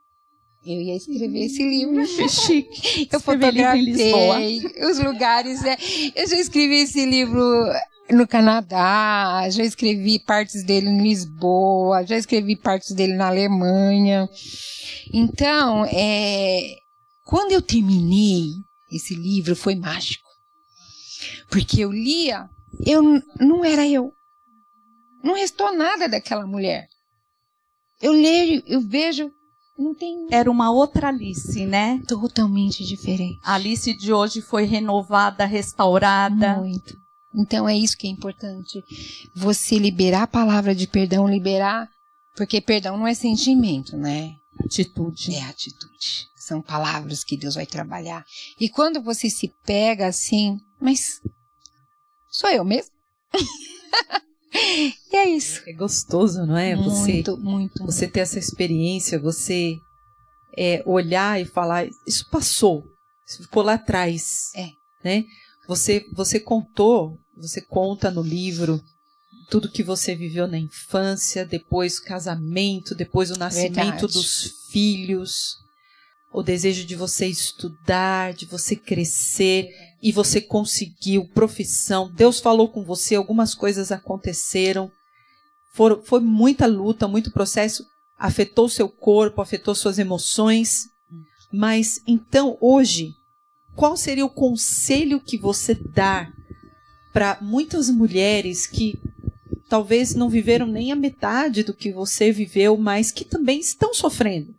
[0.67, 2.05] Eu ia escrever esse livro.
[2.29, 3.09] Chique.
[3.13, 4.61] Eu fotografei
[4.91, 5.63] os lugares.
[5.65, 5.77] É.
[6.17, 7.41] Eu já escrevi esse livro
[8.11, 14.29] no Canadá, já escrevi partes dele em Lisboa, já escrevi partes dele na Alemanha.
[15.13, 16.79] Então, é,
[17.23, 18.49] quando eu terminei
[18.91, 20.29] esse livro, foi mágico.
[21.49, 22.49] Porque eu lia,
[22.85, 23.03] eu
[23.39, 24.13] não era eu.
[25.25, 26.87] Não restou nada daquela mulher.
[28.03, 29.33] Eu leio, eu vejo,
[29.79, 30.27] não tem.
[30.31, 32.03] Era uma outra Alice, né?
[32.07, 33.41] Totalmente diferente.
[33.43, 36.59] A Alice de hoje foi renovada, restaurada.
[36.59, 36.95] Muito.
[37.35, 38.85] Então é isso que é importante.
[39.35, 41.89] Você liberar a palavra de perdão, liberar.
[42.37, 44.35] Porque perdão não é sentimento, né?
[44.63, 45.35] Atitude.
[45.35, 46.27] É atitude.
[46.37, 48.23] São palavras que Deus vai trabalhar.
[48.61, 51.23] E quando você se pega assim, mas
[52.31, 52.93] sou eu mesmo?
[55.13, 55.63] e é isso.
[55.67, 56.75] É gostoso, não é?
[56.77, 57.85] Muito, você, muito.
[57.85, 59.79] Você ter essa experiência, você
[60.57, 62.85] é, olhar e falar, isso passou,
[63.27, 64.51] isso ficou lá atrás.
[64.55, 64.69] É.
[65.03, 65.25] Né?
[65.67, 68.81] Você, você contou, você conta no livro
[69.51, 74.13] tudo que você viveu na infância, depois o casamento, depois o nascimento Verdade.
[74.13, 75.57] dos filhos,
[76.35, 79.71] o desejo de você estudar, de você crescer
[80.03, 82.11] e você conseguiu profissão.
[82.13, 84.91] Deus falou com você, algumas coisas aconteceram.
[85.73, 87.87] For, foi muita luta, muito processo.
[88.19, 90.89] Afetou seu corpo, afetou suas emoções.
[91.53, 93.15] Mas então, hoje,
[93.77, 96.33] qual seria o conselho que você dá
[97.13, 98.99] para muitas mulheres que
[99.69, 104.53] talvez não viveram nem a metade do que você viveu, mas que também estão sofrendo?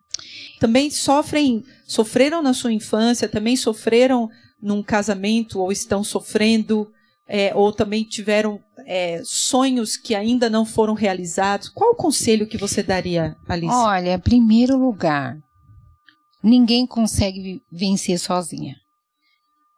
[0.60, 4.30] Também sofrem, sofreram na sua infância, também sofreram
[4.62, 6.92] num casamento ou estão sofrendo,
[7.28, 11.70] é, ou também tiveram é, sonhos que ainda não foram realizados.
[11.70, 13.74] Qual o conselho que você daria, Alice?
[13.74, 15.38] Olha, primeiro lugar,
[16.44, 18.76] ninguém consegue vencer sozinha.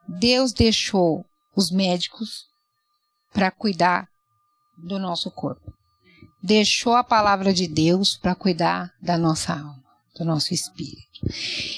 [0.08, 2.46] Deus deixou os médicos
[3.34, 4.08] para cuidar
[4.78, 5.74] do nosso corpo.
[6.42, 9.87] Deixou a palavra de Deus para cuidar da nossa alma
[10.18, 11.20] do nosso espírito.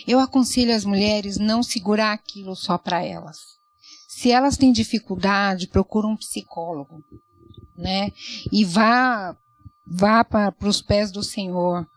[0.07, 3.37] Eu aconselho as mulheres não segurar aquilo só para elas.
[4.07, 7.03] Se elas têm dificuldade, procura um psicólogo,
[7.77, 8.11] né?
[8.51, 9.35] E vá
[9.87, 11.87] vá para os pés do Senhor.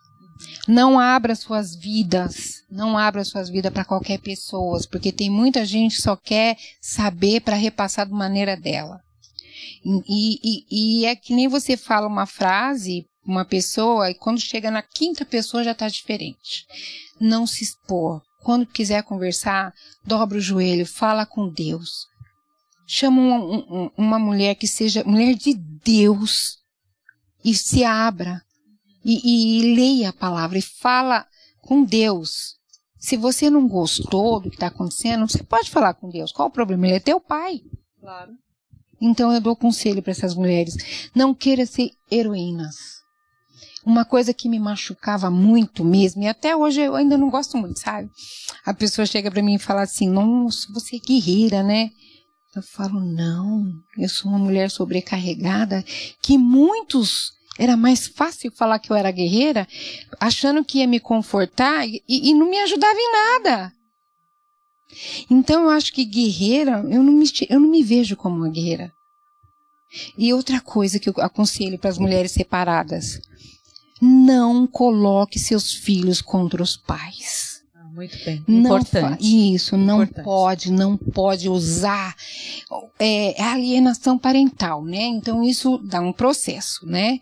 [0.66, 5.96] Não abra suas vidas, não abra suas vidas para qualquer pessoa, porque tem muita gente
[5.96, 9.00] que só quer saber para repassar de maneira dela.
[9.84, 14.70] E, e, e, é que nem você fala uma frase uma pessoa e quando chega
[14.70, 16.66] na quinta pessoa já está diferente.
[17.20, 18.22] Não se expor.
[18.42, 19.72] Quando quiser conversar,
[20.04, 22.06] dobra o joelho, fala com Deus.
[22.86, 26.58] chama um, um, uma mulher que seja mulher de Deus
[27.44, 28.42] e se abra
[29.04, 31.26] e, e leia a palavra e fala
[31.60, 32.56] com Deus.
[32.98, 36.32] Se você não gostou do que está acontecendo, você pode falar com Deus.
[36.32, 36.86] Qual o problema?
[36.86, 37.60] Ele é teu pai.
[38.00, 38.32] Claro.
[39.00, 40.76] Então eu dou conselho para essas mulheres:
[41.14, 43.01] não queira ser heroínas.
[43.84, 47.80] Uma coisa que me machucava muito mesmo, e até hoje eu ainda não gosto muito,
[47.80, 48.08] sabe?
[48.64, 51.90] A pessoa chega para mim e fala assim: Nossa, você é guerreira, né?
[52.54, 55.84] Eu falo: Não, eu sou uma mulher sobrecarregada
[56.20, 59.66] que muitos era mais fácil falar que eu era guerreira,
[60.20, 63.72] achando que ia me confortar e, e não me ajudava em nada.
[65.30, 68.92] Então eu acho que guerreira, eu não me, eu não me vejo como uma guerreira.
[70.16, 73.20] E outra coisa que eu aconselho para as mulheres separadas:
[74.04, 77.62] não coloque seus filhos contra os pais.
[77.94, 78.42] Muito bem.
[78.48, 79.54] Não Importante.
[79.54, 80.24] Isso, não Importante.
[80.24, 82.16] pode, não pode usar
[82.98, 85.02] é, alienação parental, né?
[85.02, 87.20] Então isso dá um processo, né?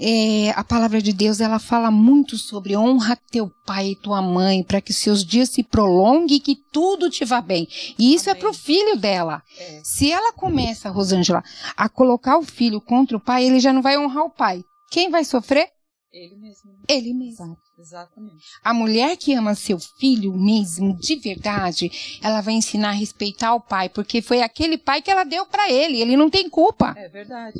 [0.00, 4.64] É, a palavra de Deus ela fala muito sobre honra teu pai e tua mãe
[4.64, 7.68] para que seus dias se prolonguem e que tudo te vá bem.
[7.98, 8.42] E isso é Amém.
[8.42, 9.42] pro filho dela.
[9.56, 9.80] É.
[9.84, 11.44] Se ela começa, Rosângela,
[11.76, 14.64] a colocar o filho contra o pai, ele já não vai honrar o pai.
[14.90, 15.68] Quem vai sofrer?
[16.12, 16.72] Ele mesmo.
[16.86, 17.56] Ele mesmo.
[17.78, 18.44] Exatamente.
[18.62, 21.90] A mulher que ama seu filho mesmo, de verdade,
[22.22, 25.72] ela vai ensinar a respeitar o pai, porque foi aquele pai que ela deu para
[25.72, 26.94] ele, ele não tem culpa.
[26.98, 27.58] É verdade.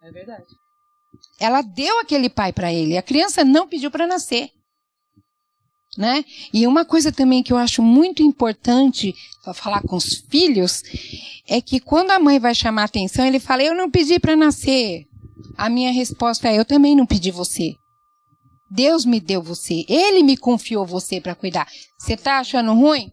[0.00, 0.46] É verdade.
[1.40, 4.50] Ela deu aquele pai para ele, a criança não pediu para nascer.
[5.98, 6.24] Né?
[6.54, 10.82] E uma coisa também que eu acho muito importante para falar com os filhos
[11.46, 15.06] é que quando a mãe vai chamar atenção, ele fala: "Eu não pedi para nascer".
[15.56, 17.74] A minha resposta é: "Eu também não pedi você".
[18.70, 21.68] Deus me deu você, ele me confiou você para cuidar.
[21.98, 23.10] Você tá achando ruim?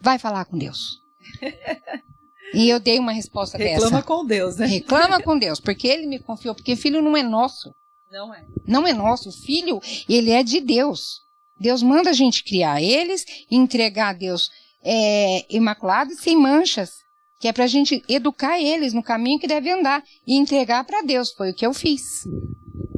[0.00, 0.98] Vai falar com Deus.
[2.54, 4.02] E eu dei uma resposta Reclama dessa.
[4.02, 4.66] com Deus, né?
[4.66, 7.74] Reclama com Deus, porque ele me confiou, porque filho não é nosso.
[8.12, 8.44] Não é.
[8.64, 9.30] Não é nosso.
[9.30, 11.20] O filho, ele é de Deus.
[11.58, 14.50] Deus manda a gente criar eles e entregar a Deus
[14.84, 17.03] é, imaculado e sem manchas.
[17.44, 21.30] Que é pra gente educar eles no caminho que deve andar e entregar para Deus.
[21.32, 22.24] Foi o que eu fiz.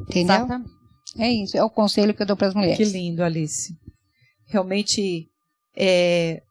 [0.03, 0.35] Entendeu?
[0.35, 0.71] Exatamente.
[1.17, 1.57] É isso.
[1.57, 2.77] É o conselho que eu dou para as mulheres.
[2.77, 3.75] Que lindo, Alice.
[4.45, 5.27] Realmente,
[5.75, 6.41] é,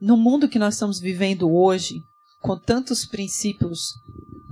[0.00, 1.94] no mundo que nós estamos vivendo hoje,
[2.40, 3.80] com tantos princípios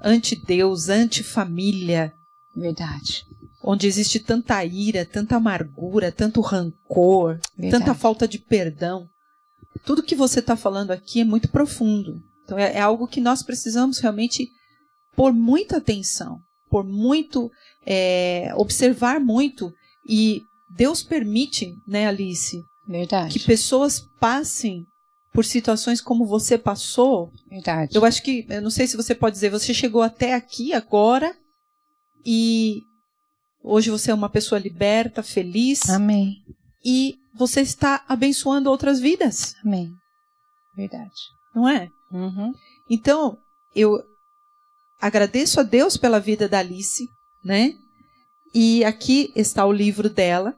[0.04, 2.12] anti-Deus, anti-família,
[2.54, 3.24] Verdade.
[3.64, 7.82] onde existe tanta ira, tanta amargura, tanto rancor, Verdade.
[7.82, 9.08] tanta falta de perdão.
[9.86, 12.20] Tudo que você está falando aqui é muito profundo.
[12.44, 14.48] Então é, é algo que nós precisamos realmente
[15.14, 16.38] pôr muita atenção,
[16.70, 17.50] por muito
[17.86, 19.72] é, observar muito
[20.08, 20.42] e
[20.74, 23.38] Deus permite, né, Alice, Verdade.
[23.38, 24.84] que pessoas passem
[25.32, 27.30] por situações como você passou.
[27.48, 27.96] Verdade.
[27.96, 31.34] Eu acho que, eu não sei se você pode dizer, você chegou até aqui agora
[32.24, 32.82] e
[33.62, 36.36] hoje você é uma pessoa liberta, feliz Amém.
[36.84, 39.90] e você está abençoando outras vidas, Amém.
[40.76, 41.20] Verdade.
[41.54, 41.88] não é?
[42.12, 42.52] Uhum.
[42.88, 43.38] Então,
[43.74, 44.02] eu
[45.00, 47.08] agradeço a Deus pela vida da Alice,
[47.42, 47.74] né?
[48.54, 50.54] E aqui está o livro dela,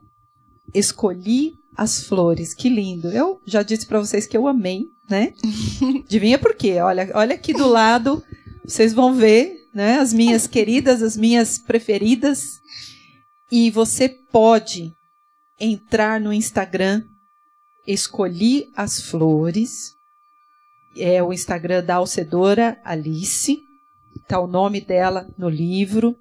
[0.75, 2.53] Escolhi as Flores.
[2.53, 3.09] Que lindo.
[3.09, 5.33] Eu já disse para vocês que eu amei, né?
[6.05, 6.81] Adivinha por quê?
[6.81, 8.23] Olha, olha aqui do lado,
[8.65, 9.99] vocês vão ver, né?
[9.99, 12.61] As minhas queridas, as minhas preferidas.
[13.51, 14.93] E você pode
[15.61, 17.05] entrar no Instagram,
[17.87, 19.95] Escolhi as Flores.
[20.97, 23.59] É o Instagram da Alcedora Alice.
[24.17, 26.17] Está o nome dela no livro.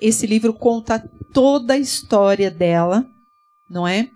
[0.00, 0.98] Esse livro conta
[1.32, 3.06] toda a história dela,
[3.68, 4.10] não é?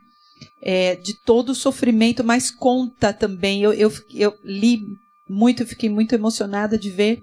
[0.61, 3.63] É, de todo o sofrimento, mas conta também.
[3.63, 4.83] Eu, eu, eu li
[5.29, 7.23] muito, fiquei muito emocionada de ver.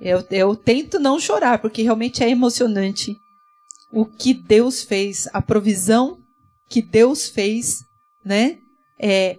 [0.00, 3.18] Eu, eu tento não chorar, porque realmente é emocionante
[3.90, 6.18] o que Deus fez, a provisão
[6.68, 7.84] que Deus fez,
[8.24, 8.58] né?
[8.98, 9.38] É,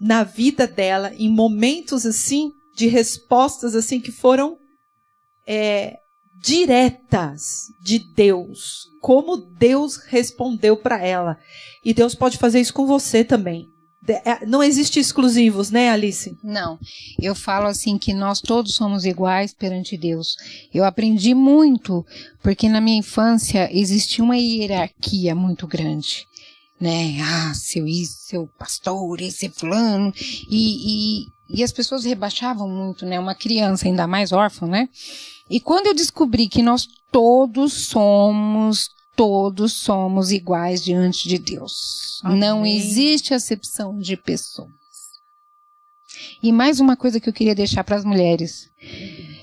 [0.00, 4.58] na vida dela, em momentos assim, de respostas assim que foram
[5.46, 5.96] é,
[6.38, 11.38] diretas de Deus, como Deus respondeu para ela.
[11.84, 13.68] E Deus pode fazer isso com você também.
[14.08, 16.36] É, Não existe exclusivos, né, Alice?
[16.42, 16.78] Não,
[17.20, 20.36] eu falo assim que nós todos somos iguais perante Deus.
[20.72, 22.06] Eu aprendi muito,
[22.42, 26.26] porque na minha infância existia uma hierarquia muito grande.
[26.80, 27.18] Né?
[27.22, 30.12] Ah, seu isso, seu pastor, esse fulano.
[30.48, 33.18] E, e, e as pessoas rebaixavam muito, né?
[33.18, 34.88] Uma criança, ainda mais órfã, né?
[35.48, 42.20] E quando eu descobri que nós todos somos, todos somos iguais diante de Deus.
[42.24, 44.70] Não existe acepção de pessoas.
[46.42, 48.68] E mais uma coisa que eu queria deixar para as mulheres: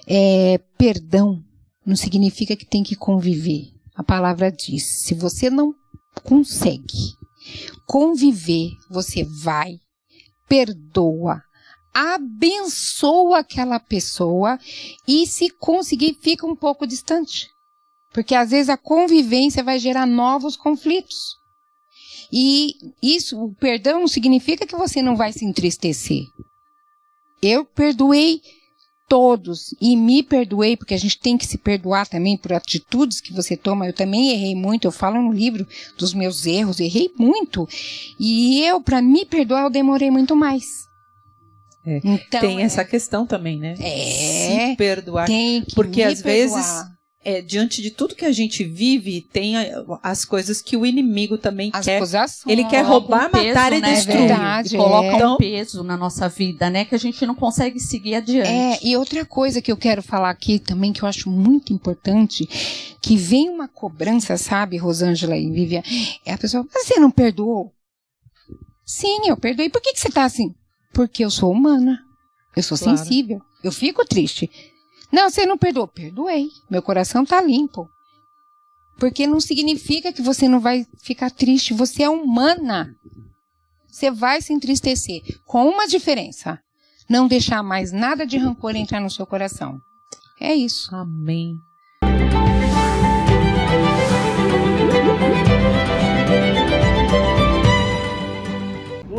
[0.08, 1.44] é, perdão
[1.86, 3.72] não significa que tem que conviver.
[3.96, 5.74] A palavra diz: se você não
[6.24, 7.18] consegue
[7.86, 9.76] conviver, você vai,
[10.48, 11.41] perdoa,
[11.94, 14.60] abençoa aquela pessoa
[15.08, 17.48] e, se conseguir, fica um pouco distante.
[18.12, 21.36] Porque às vezes a convivência vai gerar novos conflitos.
[22.32, 26.24] E isso, o perdão significa que você não vai se entristecer.
[27.41, 28.41] Eu perdoei
[29.08, 33.34] todos e me perdoei, porque a gente tem que se perdoar também por atitudes que
[33.34, 33.88] você toma.
[33.88, 37.68] Eu também errei muito, eu falo no livro dos meus erros, errei muito.
[38.20, 40.84] E eu, para me perdoar, eu demorei muito mais.
[41.86, 41.99] É.
[42.04, 43.76] Então, tem é, essa questão também, né?
[43.80, 44.70] É.
[44.70, 45.28] Se perdoar.
[45.28, 46.56] Tem que porque às perdoar.
[46.56, 46.93] vezes
[47.26, 51.38] é, diante de tudo que a gente vive, tem a, as coisas que o inimigo
[51.38, 51.98] também As quer.
[51.98, 52.46] acusações.
[52.52, 54.18] Ele quer roubar, um peso, matar e né, destruir.
[54.28, 54.76] verdade.
[54.76, 55.16] E coloca é.
[55.16, 56.86] Então- um peso na nossa vida, né?
[56.86, 58.48] Que a gente não consegue seguir adiante.
[58.50, 62.46] É, e outra coisa que eu quero falar aqui também, que eu acho muito importante,
[63.02, 65.84] que vem uma cobrança, sabe, Rosângela e Vivian,
[66.26, 67.72] é a pessoa, mas você não perdoou?
[68.86, 69.70] Sim, eu perdoei.
[69.70, 70.54] Por que, que você tá assim?
[70.94, 72.00] Porque eu sou humana.
[72.56, 72.98] Eu sou Claro.
[72.98, 73.40] sensível.
[73.64, 74.50] Eu fico triste.
[75.14, 75.88] Não, você não perdoou.
[75.88, 76.49] Perdoei.
[76.68, 77.88] Meu coração tá limpo.
[78.97, 81.72] Porque não significa que você não vai ficar triste.
[81.72, 82.95] Você é humana.
[83.88, 85.22] Você vai se entristecer.
[85.45, 86.59] Com uma diferença.
[87.07, 89.80] Não deixar mais nada de rancor entrar no seu coração.
[90.39, 90.93] É isso.
[90.95, 91.59] Amém.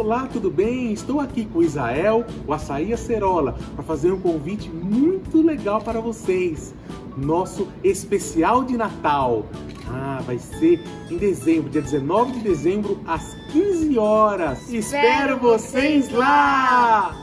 [0.05, 0.93] Olá, tudo bem?
[0.93, 5.99] Estou aqui com o Israel, o Açaí Acerola, para fazer um convite muito legal para
[5.99, 6.75] vocês.
[7.17, 9.47] Nosso especial de Natal.
[9.89, 14.71] Ah, vai ser em dezembro, dia 19 de dezembro, às 15 horas.
[14.71, 17.17] Espero vocês lá!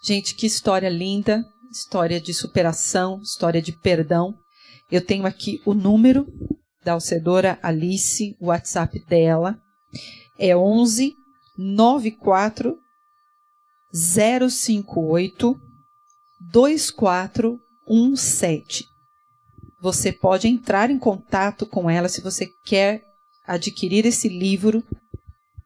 [0.00, 4.38] Gente, que história linda, história de superação, história de perdão.
[4.90, 6.26] Eu tenho aqui o número
[6.84, 9.60] da Alcedora Alice, o WhatsApp dela
[10.38, 11.14] é 11
[11.56, 12.76] 94
[13.92, 15.60] 058
[16.52, 18.86] 2417.
[19.80, 23.04] Você pode entrar em contato com ela se você quer
[23.46, 24.82] adquirir esse livro.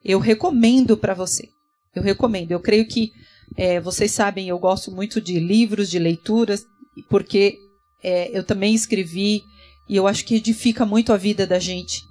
[0.04, 1.48] Eu recomendo para você.
[1.94, 2.50] Eu recomendo.
[2.50, 3.12] Eu creio que
[3.56, 6.66] é, vocês sabem, eu gosto muito de livros, de leituras,
[7.08, 7.60] porque
[8.04, 9.42] é, eu também escrevi
[9.88, 12.04] e eu acho que edifica muito a vida da gente.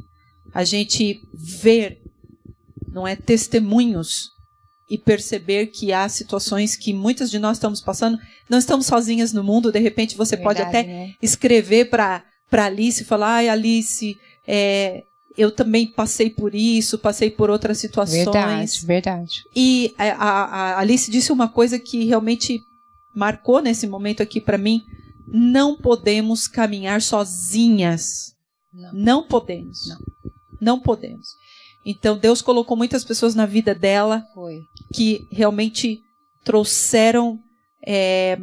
[0.53, 1.99] A gente ver,
[2.91, 4.31] não é, testemunhos
[4.89, 8.17] e perceber que há situações que muitas de nós estamos passando,
[8.49, 11.13] não estamos sozinhas no mundo, de repente você pode Verdade, até né?
[11.21, 15.03] escrever para Alice e falar, ai Alice, é,
[15.35, 18.25] eu também passei por isso, passei por outras situações.
[18.25, 19.43] Verdade, verdade.
[19.55, 22.61] E a, a- a Alice disse uma coisa que realmente
[23.15, 24.83] marcou nesse momento aqui para mim.
[25.27, 28.33] Não podemos caminhar sozinhas.
[28.73, 28.93] Não.
[28.93, 29.87] Não podemos.
[29.87, 29.99] Não.
[30.61, 31.27] Não podemos.
[31.85, 34.61] Então Deus colocou muitas pessoas na vida dela Foi.
[34.93, 36.01] que realmente
[36.43, 37.39] trouxeram
[37.85, 38.37] é,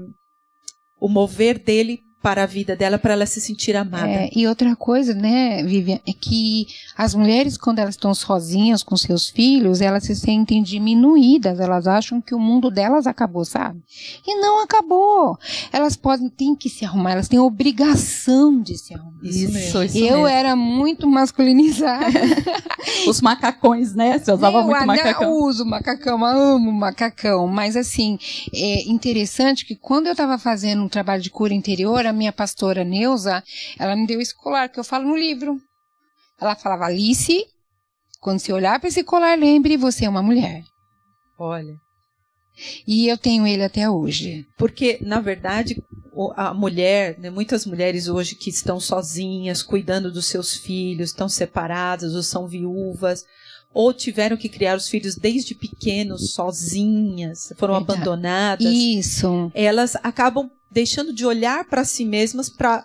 [1.00, 4.06] o mover dele para a vida dela, para ela se sentir amada.
[4.06, 6.66] É, e outra coisa, né, Vivian, é que
[6.96, 12.20] as mulheres, quando elas estão sozinhas com seus filhos, elas se sentem diminuídas, elas acham
[12.20, 13.80] que o mundo delas acabou, sabe?
[14.26, 15.38] E não acabou.
[15.72, 19.20] Elas podem, têm que se arrumar, elas têm obrigação de se arrumar.
[19.22, 19.82] Isso mesmo.
[19.82, 20.26] isso Eu mesmo.
[20.26, 22.06] era muito masculinizada.
[23.08, 24.18] Os macacões, né?
[24.18, 25.22] Você usava eu, muito ah, macacão.
[25.22, 27.46] Eu uso macacão, eu amo macacão.
[27.46, 28.18] Mas assim,
[28.54, 32.84] é interessante que quando eu estava fazendo um trabalho de cura interior, a minha pastora
[32.84, 33.42] Neuza,
[33.78, 35.58] ela me deu esse colar que eu falo no livro.
[36.40, 37.44] Ela falava, Alice,
[38.20, 40.62] quando você olhar para esse colar, lembre, você é uma mulher.
[41.38, 41.74] Olha.
[42.86, 44.46] E eu tenho ele até hoje.
[44.58, 45.82] Porque, na verdade,
[46.36, 52.14] a mulher, né, muitas mulheres hoje que estão sozinhas, cuidando dos seus filhos, estão separadas
[52.14, 53.24] ou são viúvas,
[53.72, 58.00] ou tiveram que criar os filhos desde pequenos, sozinhas, foram Verdade.
[58.00, 59.50] abandonadas, Isso.
[59.54, 62.84] elas acabam deixando de olhar para si mesmas para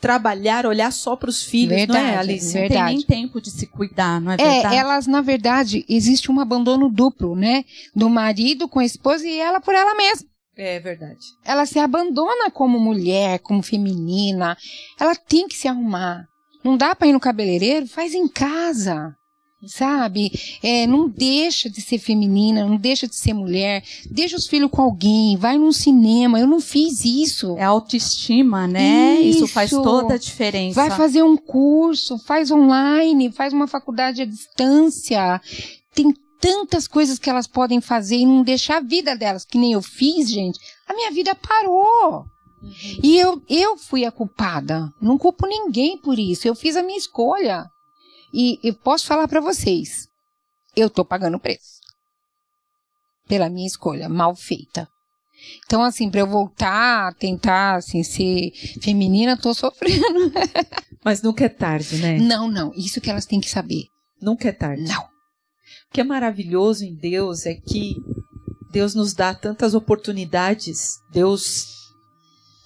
[0.00, 2.46] trabalhar, olhar só para os filhos, não é, Verdade, Alice?
[2.46, 2.94] Não tem verdade.
[2.96, 4.74] nem tempo de se cuidar, não é É, verdade?
[4.76, 7.64] elas, na verdade, existe um abandono duplo, né?
[7.94, 10.28] Do marido com a esposa e ela por ela mesma.
[10.56, 11.24] É verdade.
[11.44, 14.54] ela se abandona como mulher, como feminina.
[15.00, 16.26] Ela tem que se arrumar.
[16.62, 17.86] Não dá para ir no cabeleireiro?
[17.86, 19.14] Faz em casa.
[19.66, 20.30] Sabe?
[20.62, 24.82] É, não deixa de ser feminina, não deixa de ser mulher, deixa os filhos com
[24.82, 26.38] alguém, vai num cinema.
[26.38, 27.56] Eu não fiz isso.
[27.56, 29.20] É autoestima, né?
[29.20, 29.82] Isso, faz Isso.
[29.82, 30.80] toda a diferença.
[30.80, 35.40] Vai fazer um curso, faz online, faz uma faculdade à distância.
[35.94, 39.72] Tem tantas coisas que elas podem fazer e não deixar a vida delas, que nem
[39.72, 40.58] eu fiz, gente.
[40.88, 42.24] A minha vida parou.
[43.02, 44.92] E eu, eu fui a culpada.
[45.00, 46.46] Não culpo ninguém por isso.
[46.46, 47.71] Eu fiz a minha escolha.
[48.32, 50.08] E eu posso falar para vocês,
[50.74, 51.82] eu tô pagando o preço
[53.32, 54.86] pela minha escolha mal feita.
[55.64, 60.32] Então, assim, para eu voltar a tentar assim, ser feminina, tô sofrendo.
[61.02, 62.18] Mas nunca é tarde, né?
[62.18, 62.72] Não, não.
[62.74, 63.86] Isso que elas têm que saber.
[64.20, 64.82] Nunca é tarde.
[64.82, 65.02] Não.
[65.02, 67.96] O que é maravilhoso em Deus é que
[68.70, 70.98] Deus nos dá tantas oportunidades.
[71.10, 71.66] Deus,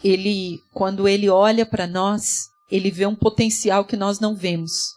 [0.02, 4.95] ele, quando ele olha para nós, ele vê um potencial que nós não vemos.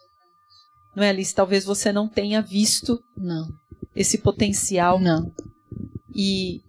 [0.94, 1.34] Não é, Alice?
[1.34, 3.48] Talvez você não tenha visto Não.
[3.94, 5.32] esse potencial Não.
[6.14, 6.60] e,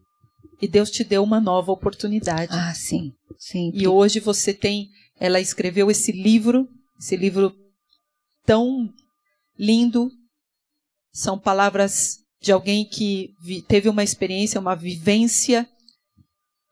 [0.62, 2.52] e Deus te deu uma nova oportunidade.
[2.54, 3.14] Ah, sim.
[3.38, 3.72] Sim.
[3.74, 6.68] E hoje você tem, ela escreveu esse livro,
[7.00, 7.54] esse livro
[8.46, 8.88] tão
[9.58, 10.12] lindo.
[11.12, 13.34] São palavras de alguém que
[13.68, 15.68] teve uma experiência, uma vivência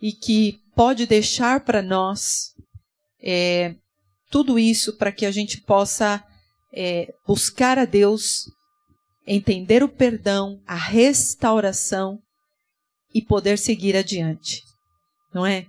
[0.01, 2.53] e que pode deixar para nós
[3.21, 3.75] é,
[4.31, 6.23] tudo isso para que a gente possa
[6.74, 8.43] é, buscar a Deus,
[9.28, 12.20] entender o perdão, a restauração
[13.13, 14.61] e poder seguir adiante.
[15.34, 15.65] Não é?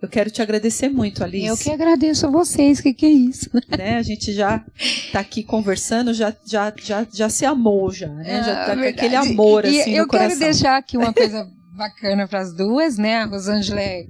[0.00, 1.46] Eu quero te agradecer muito, Alice.
[1.46, 3.48] Eu que agradeço a vocês, que que é isso?
[3.78, 3.96] né?
[3.98, 4.64] A gente já
[5.12, 8.42] tá aqui conversando, já, já, já, já se amou já, né?
[8.42, 10.28] já Ah, tá com aquele amor E assim eu no coração.
[10.38, 13.18] quero deixar aqui uma coisa bacana para as duas, né?
[13.22, 14.04] A Rosângela é,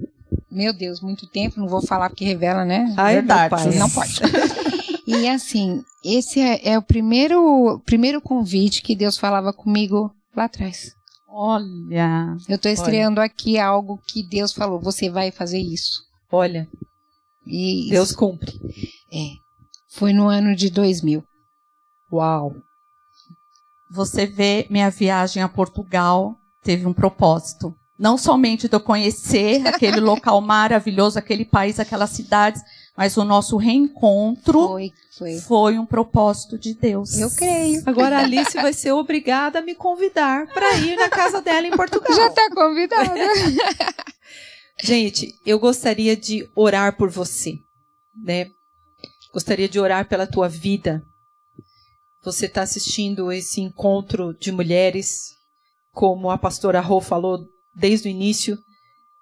[0.51, 2.85] meu Deus, muito tempo, não vou falar porque revela, né?
[2.95, 3.77] Meu Verdade.
[3.77, 4.19] Não pode.
[5.21, 10.93] E assim, esse é, é o primeiro, primeiro convite que Deus falava comigo lá atrás.
[11.27, 16.01] Olha, Eu tô estreando aqui algo que Deus falou, você vai fazer isso.
[16.31, 16.67] Olha,
[17.45, 18.51] E Deus cumpre.
[19.11, 19.29] é,
[19.89, 21.23] foi no ano de 2000.
[22.11, 22.53] Uau.
[23.89, 27.75] você vê minha viagem a Portugal teve um propósito.
[27.97, 32.61] Não somente de eu conhecer aquele local maravilhoso, aquele país, aquelas cidades,
[32.95, 35.39] mas o nosso reencontro Foi, foi.
[35.39, 37.17] foi um propósito de Deus.
[37.17, 37.81] Eu creio.
[37.85, 41.71] Agora a Alice vai ser obrigada a me convidar para ir na casa dela em
[41.71, 42.15] Portugal.
[42.15, 43.13] Já tá convidada.
[44.83, 47.57] Gente, eu gostaria de orar por você,
[48.15, 48.47] né?
[49.33, 51.03] Gostaria de orar pela tua vida.
[52.23, 55.35] Você está assistindo esse encontro de mulheres,
[55.91, 57.39] como a pastora Rô falou
[57.73, 58.57] desde o início.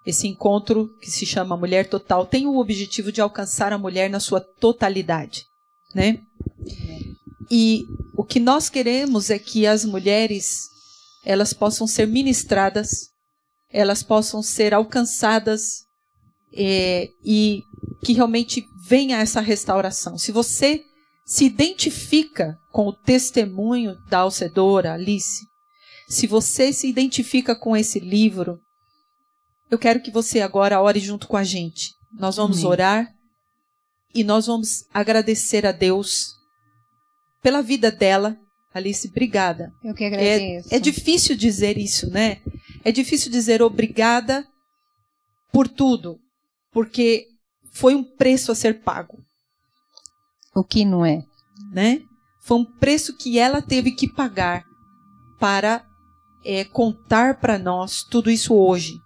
[0.06, 4.20] Esse encontro que se chama Mulher Total tem o objetivo de alcançar a mulher na
[4.20, 5.46] sua totalidade,
[5.94, 6.20] né?
[7.50, 7.86] E
[8.16, 10.70] o que nós queremos é que as mulheres
[11.24, 13.12] elas possam ser ministradas
[13.72, 15.86] elas possam ser alcançadas
[16.54, 17.64] é, e
[18.04, 20.18] que realmente venha essa restauração.
[20.18, 20.82] Se você
[21.26, 25.46] se identifica com o testemunho da Alcedora, Alice,
[26.10, 28.60] se você se identifica com esse livro,
[29.72, 31.94] eu quero que você agora ore junto com a gente.
[32.14, 32.68] Nós vamos Amém.
[32.70, 33.16] orar
[34.14, 36.36] e nós vamos agradecer a Deus
[37.42, 38.38] pela vida dela.
[38.74, 39.72] Alice, obrigada.
[39.84, 40.74] Eu que agradeço.
[40.74, 42.42] É difícil dizer isso, né?
[42.84, 44.46] É difícil dizer obrigada
[45.52, 46.20] por tudo,
[46.72, 47.28] porque
[47.72, 49.18] foi um preço a ser pago,
[50.54, 51.24] O que não é?
[51.72, 52.02] né?
[52.42, 54.64] Foi um preço que ela teve que pagar
[55.40, 55.86] para
[56.44, 59.00] é, contar para nós tudo isso hoje.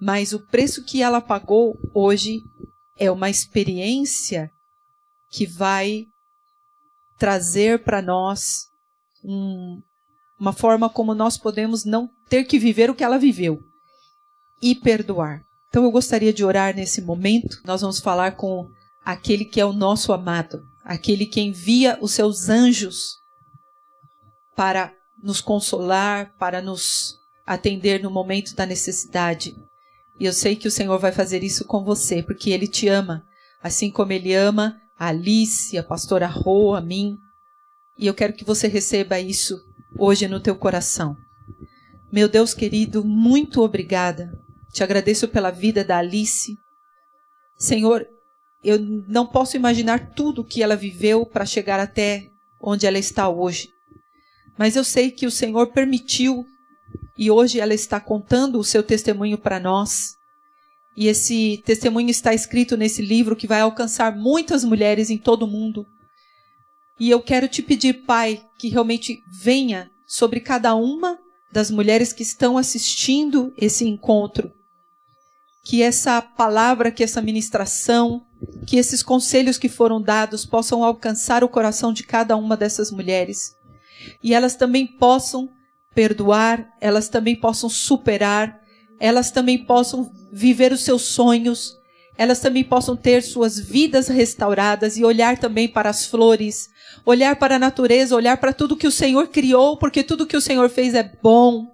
[0.00, 2.44] Mas o preço que ela pagou hoje
[2.96, 4.50] é uma experiência
[5.30, 6.06] que vai
[7.18, 8.68] trazer para nós
[9.24, 9.80] um,
[10.38, 13.62] uma forma como nós podemos não ter que viver o que ela viveu
[14.60, 15.42] e perdoar.
[15.68, 17.60] Então eu gostaria de orar nesse momento.
[17.64, 18.70] Nós vamos falar com
[19.04, 23.18] aquele que é o nosso amado, aquele que envia os seus anjos
[24.54, 24.92] para
[25.22, 29.54] nos consolar, para nos atender no momento da necessidade.
[30.18, 33.24] E eu sei que o Senhor vai fazer isso com você, porque ele te ama,
[33.62, 37.18] assim como ele ama a Alice, a pastora Rô, a mim.
[37.98, 39.60] E eu quero que você receba isso
[39.98, 41.16] hoje no teu coração.
[42.10, 44.32] Meu Deus querido, muito obrigada.
[44.72, 46.56] Te agradeço pela vida da Alice.
[47.56, 48.06] Senhor,
[48.64, 53.70] eu não posso imaginar tudo que ela viveu para chegar até onde ela está hoje.
[54.58, 56.46] Mas eu sei que o Senhor permitiu
[57.16, 60.16] e hoje ela está contando o seu testemunho para nós.
[60.96, 65.48] E esse testemunho está escrito nesse livro que vai alcançar muitas mulheres em todo o
[65.48, 65.86] mundo.
[66.98, 71.18] E eu quero te pedir, Pai, que realmente venha sobre cada uma
[71.52, 74.52] das mulheres que estão assistindo esse encontro.
[75.64, 78.24] Que essa palavra, que essa ministração,
[78.66, 83.54] que esses conselhos que foram dados possam alcançar o coração de cada uma dessas mulheres.
[84.22, 85.50] E elas também possam
[85.96, 88.60] perdoar, elas também possam superar,
[89.00, 91.74] elas também possam viver os seus sonhos,
[92.18, 96.68] elas também possam ter suas vidas restauradas e olhar também para as flores,
[97.04, 100.40] olhar para a natureza, olhar para tudo que o Senhor criou, porque tudo que o
[100.40, 101.66] Senhor fez é bom,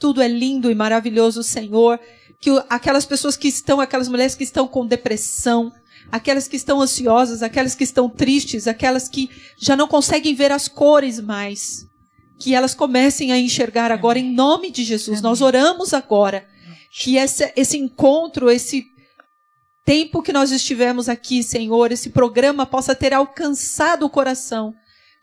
[0.00, 2.00] tudo é lindo e maravilhoso, Senhor.
[2.40, 5.70] Que aquelas pessoas que estão, aquelas mulheres que estão com depressão,
[6.10, 10.66] aquelas que estão ansiosas, aquelas que estão tristes, aquelas que já não conseguem ver as
[10.66, 11.86] cores mais,
[12.38, 15.20] que elas comecem a enxergar agora em nome de Jesus.
[15.20, 16.46] Nós oramos agora
[16.90, 18.84] que esse, esse encontro, esse
[19.84, 24.74] tempo que nós estivemos aqui, Senhor, esse programa possa ter alcançado o coração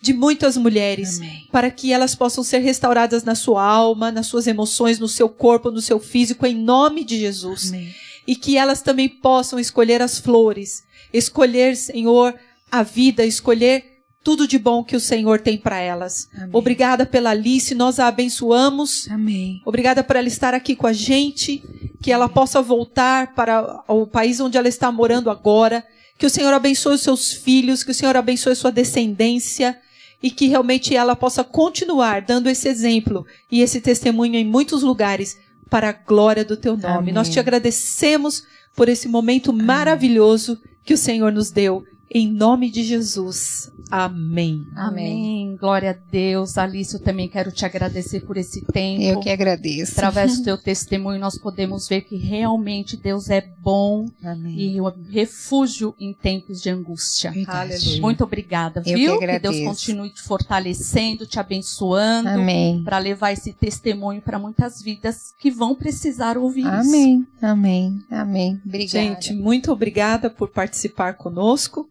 [0.01, 1.47] de muitas mulheres, Amém.
[1.51, 5.71] para que elas possam ser restauradas na sua alma, nas suas emoções, no seu corpo,
[5.71, 7.69] no seu físico, em nome de Jesus.
[7.69, 7.93] Amém.
[8.27, 10.83] E que elas também possam escolher as flores,
[11.13, 12.37] escolher, Senhor,
[12.69, 13.92] a vida, escolher
[14.23, 16.29] tudo de bom que o Senhor tem para elas.
[16.35, 16.49] Amém.
[16.53, 19.07] Obrigada pela Alice, nós a abençoamos.
[19.11, 19.61] Amém.
[19.65, 21.61] Obrigada por ela estar aqui com a gente,
[22.01, 25.85] que ela possa voltar para o país onde ela está morando agora.
[26.17, 29.77] Que o Senhor abençoe os seus filhos, que o Senhor abençoe sua descendência
[30.21, 35.37] e que realmente ela possa continuar dando esse exemplo e esse testemunho em muitos lugares
[35.69, 36.97] para a glória do teu nome.
[36.97, 37.13] Amém.
[37.13, 38.43] Nós te agradecemos
[38.73, 39.65] por esse momento Amém.
[39.65, 41.83] maravilhoso que o Senhor nos deu.
[42.13, 43.71] Em nome de Jesus.
[43.89, 44.65] Amém.
[44.75, 45.55] Amém.
[45.59, 46.57] Glória a Deus.
[46.57, 49.01] Alice, eu também quero te agradecer por esse tempo.
[49.01, 49.93] Eu que agradeço.
[49.93, 54.75] Através do teu testemunho, nós podemos ver que realmente Deus é bom Amém.
[54.75, 57.31] e um refúgio em tempos de angústia.
[57.31, 57.99] Verdade.
[57.99, 59.19] Muito obrigada, eu viu?
[59.19, 62.29] Que, que, Deus continue te fortalecendo, te abençoando.
[62.29, 62.83] Amém.
[62.83, 67.21] Para levar esse testemunho para muitas vidas que vão precisar ouvir Amém.
[67.21, 67.45] isso.
[67.45, 67.99] Amém.
[68.09, 68.61] Amém.
[68.65, 68.87] Obrigada.
[68.87, 71.89] Gente, muito obrigada por participar conosco.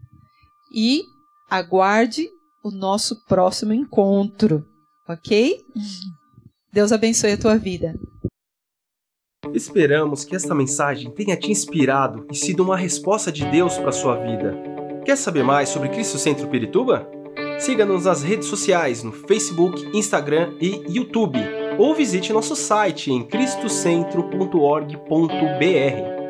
[0.75, 1.03] E
[1.51, 2.29] aguarde
[2.65, 4.65] o nosso próximo encontro,
[5.09, 5.59] ok?
[6.73, 7.95] Deus abençoe a tua vida.
[9.53, 13.93] Esperamos que esta mensagem tenha te inspirado e sido uma resposta de Deus para a
[13.93, 14.57] sua vida.
[15.05, 17.07] Quer saber mais sobre Cristo Centro Pirituba?
[17.59, 21.39] Siga-nos nas redes sociais no Facebook, Instagram e YouTube,
[21.79, 26.22] ou visite nosso site em cristocentro.org.br.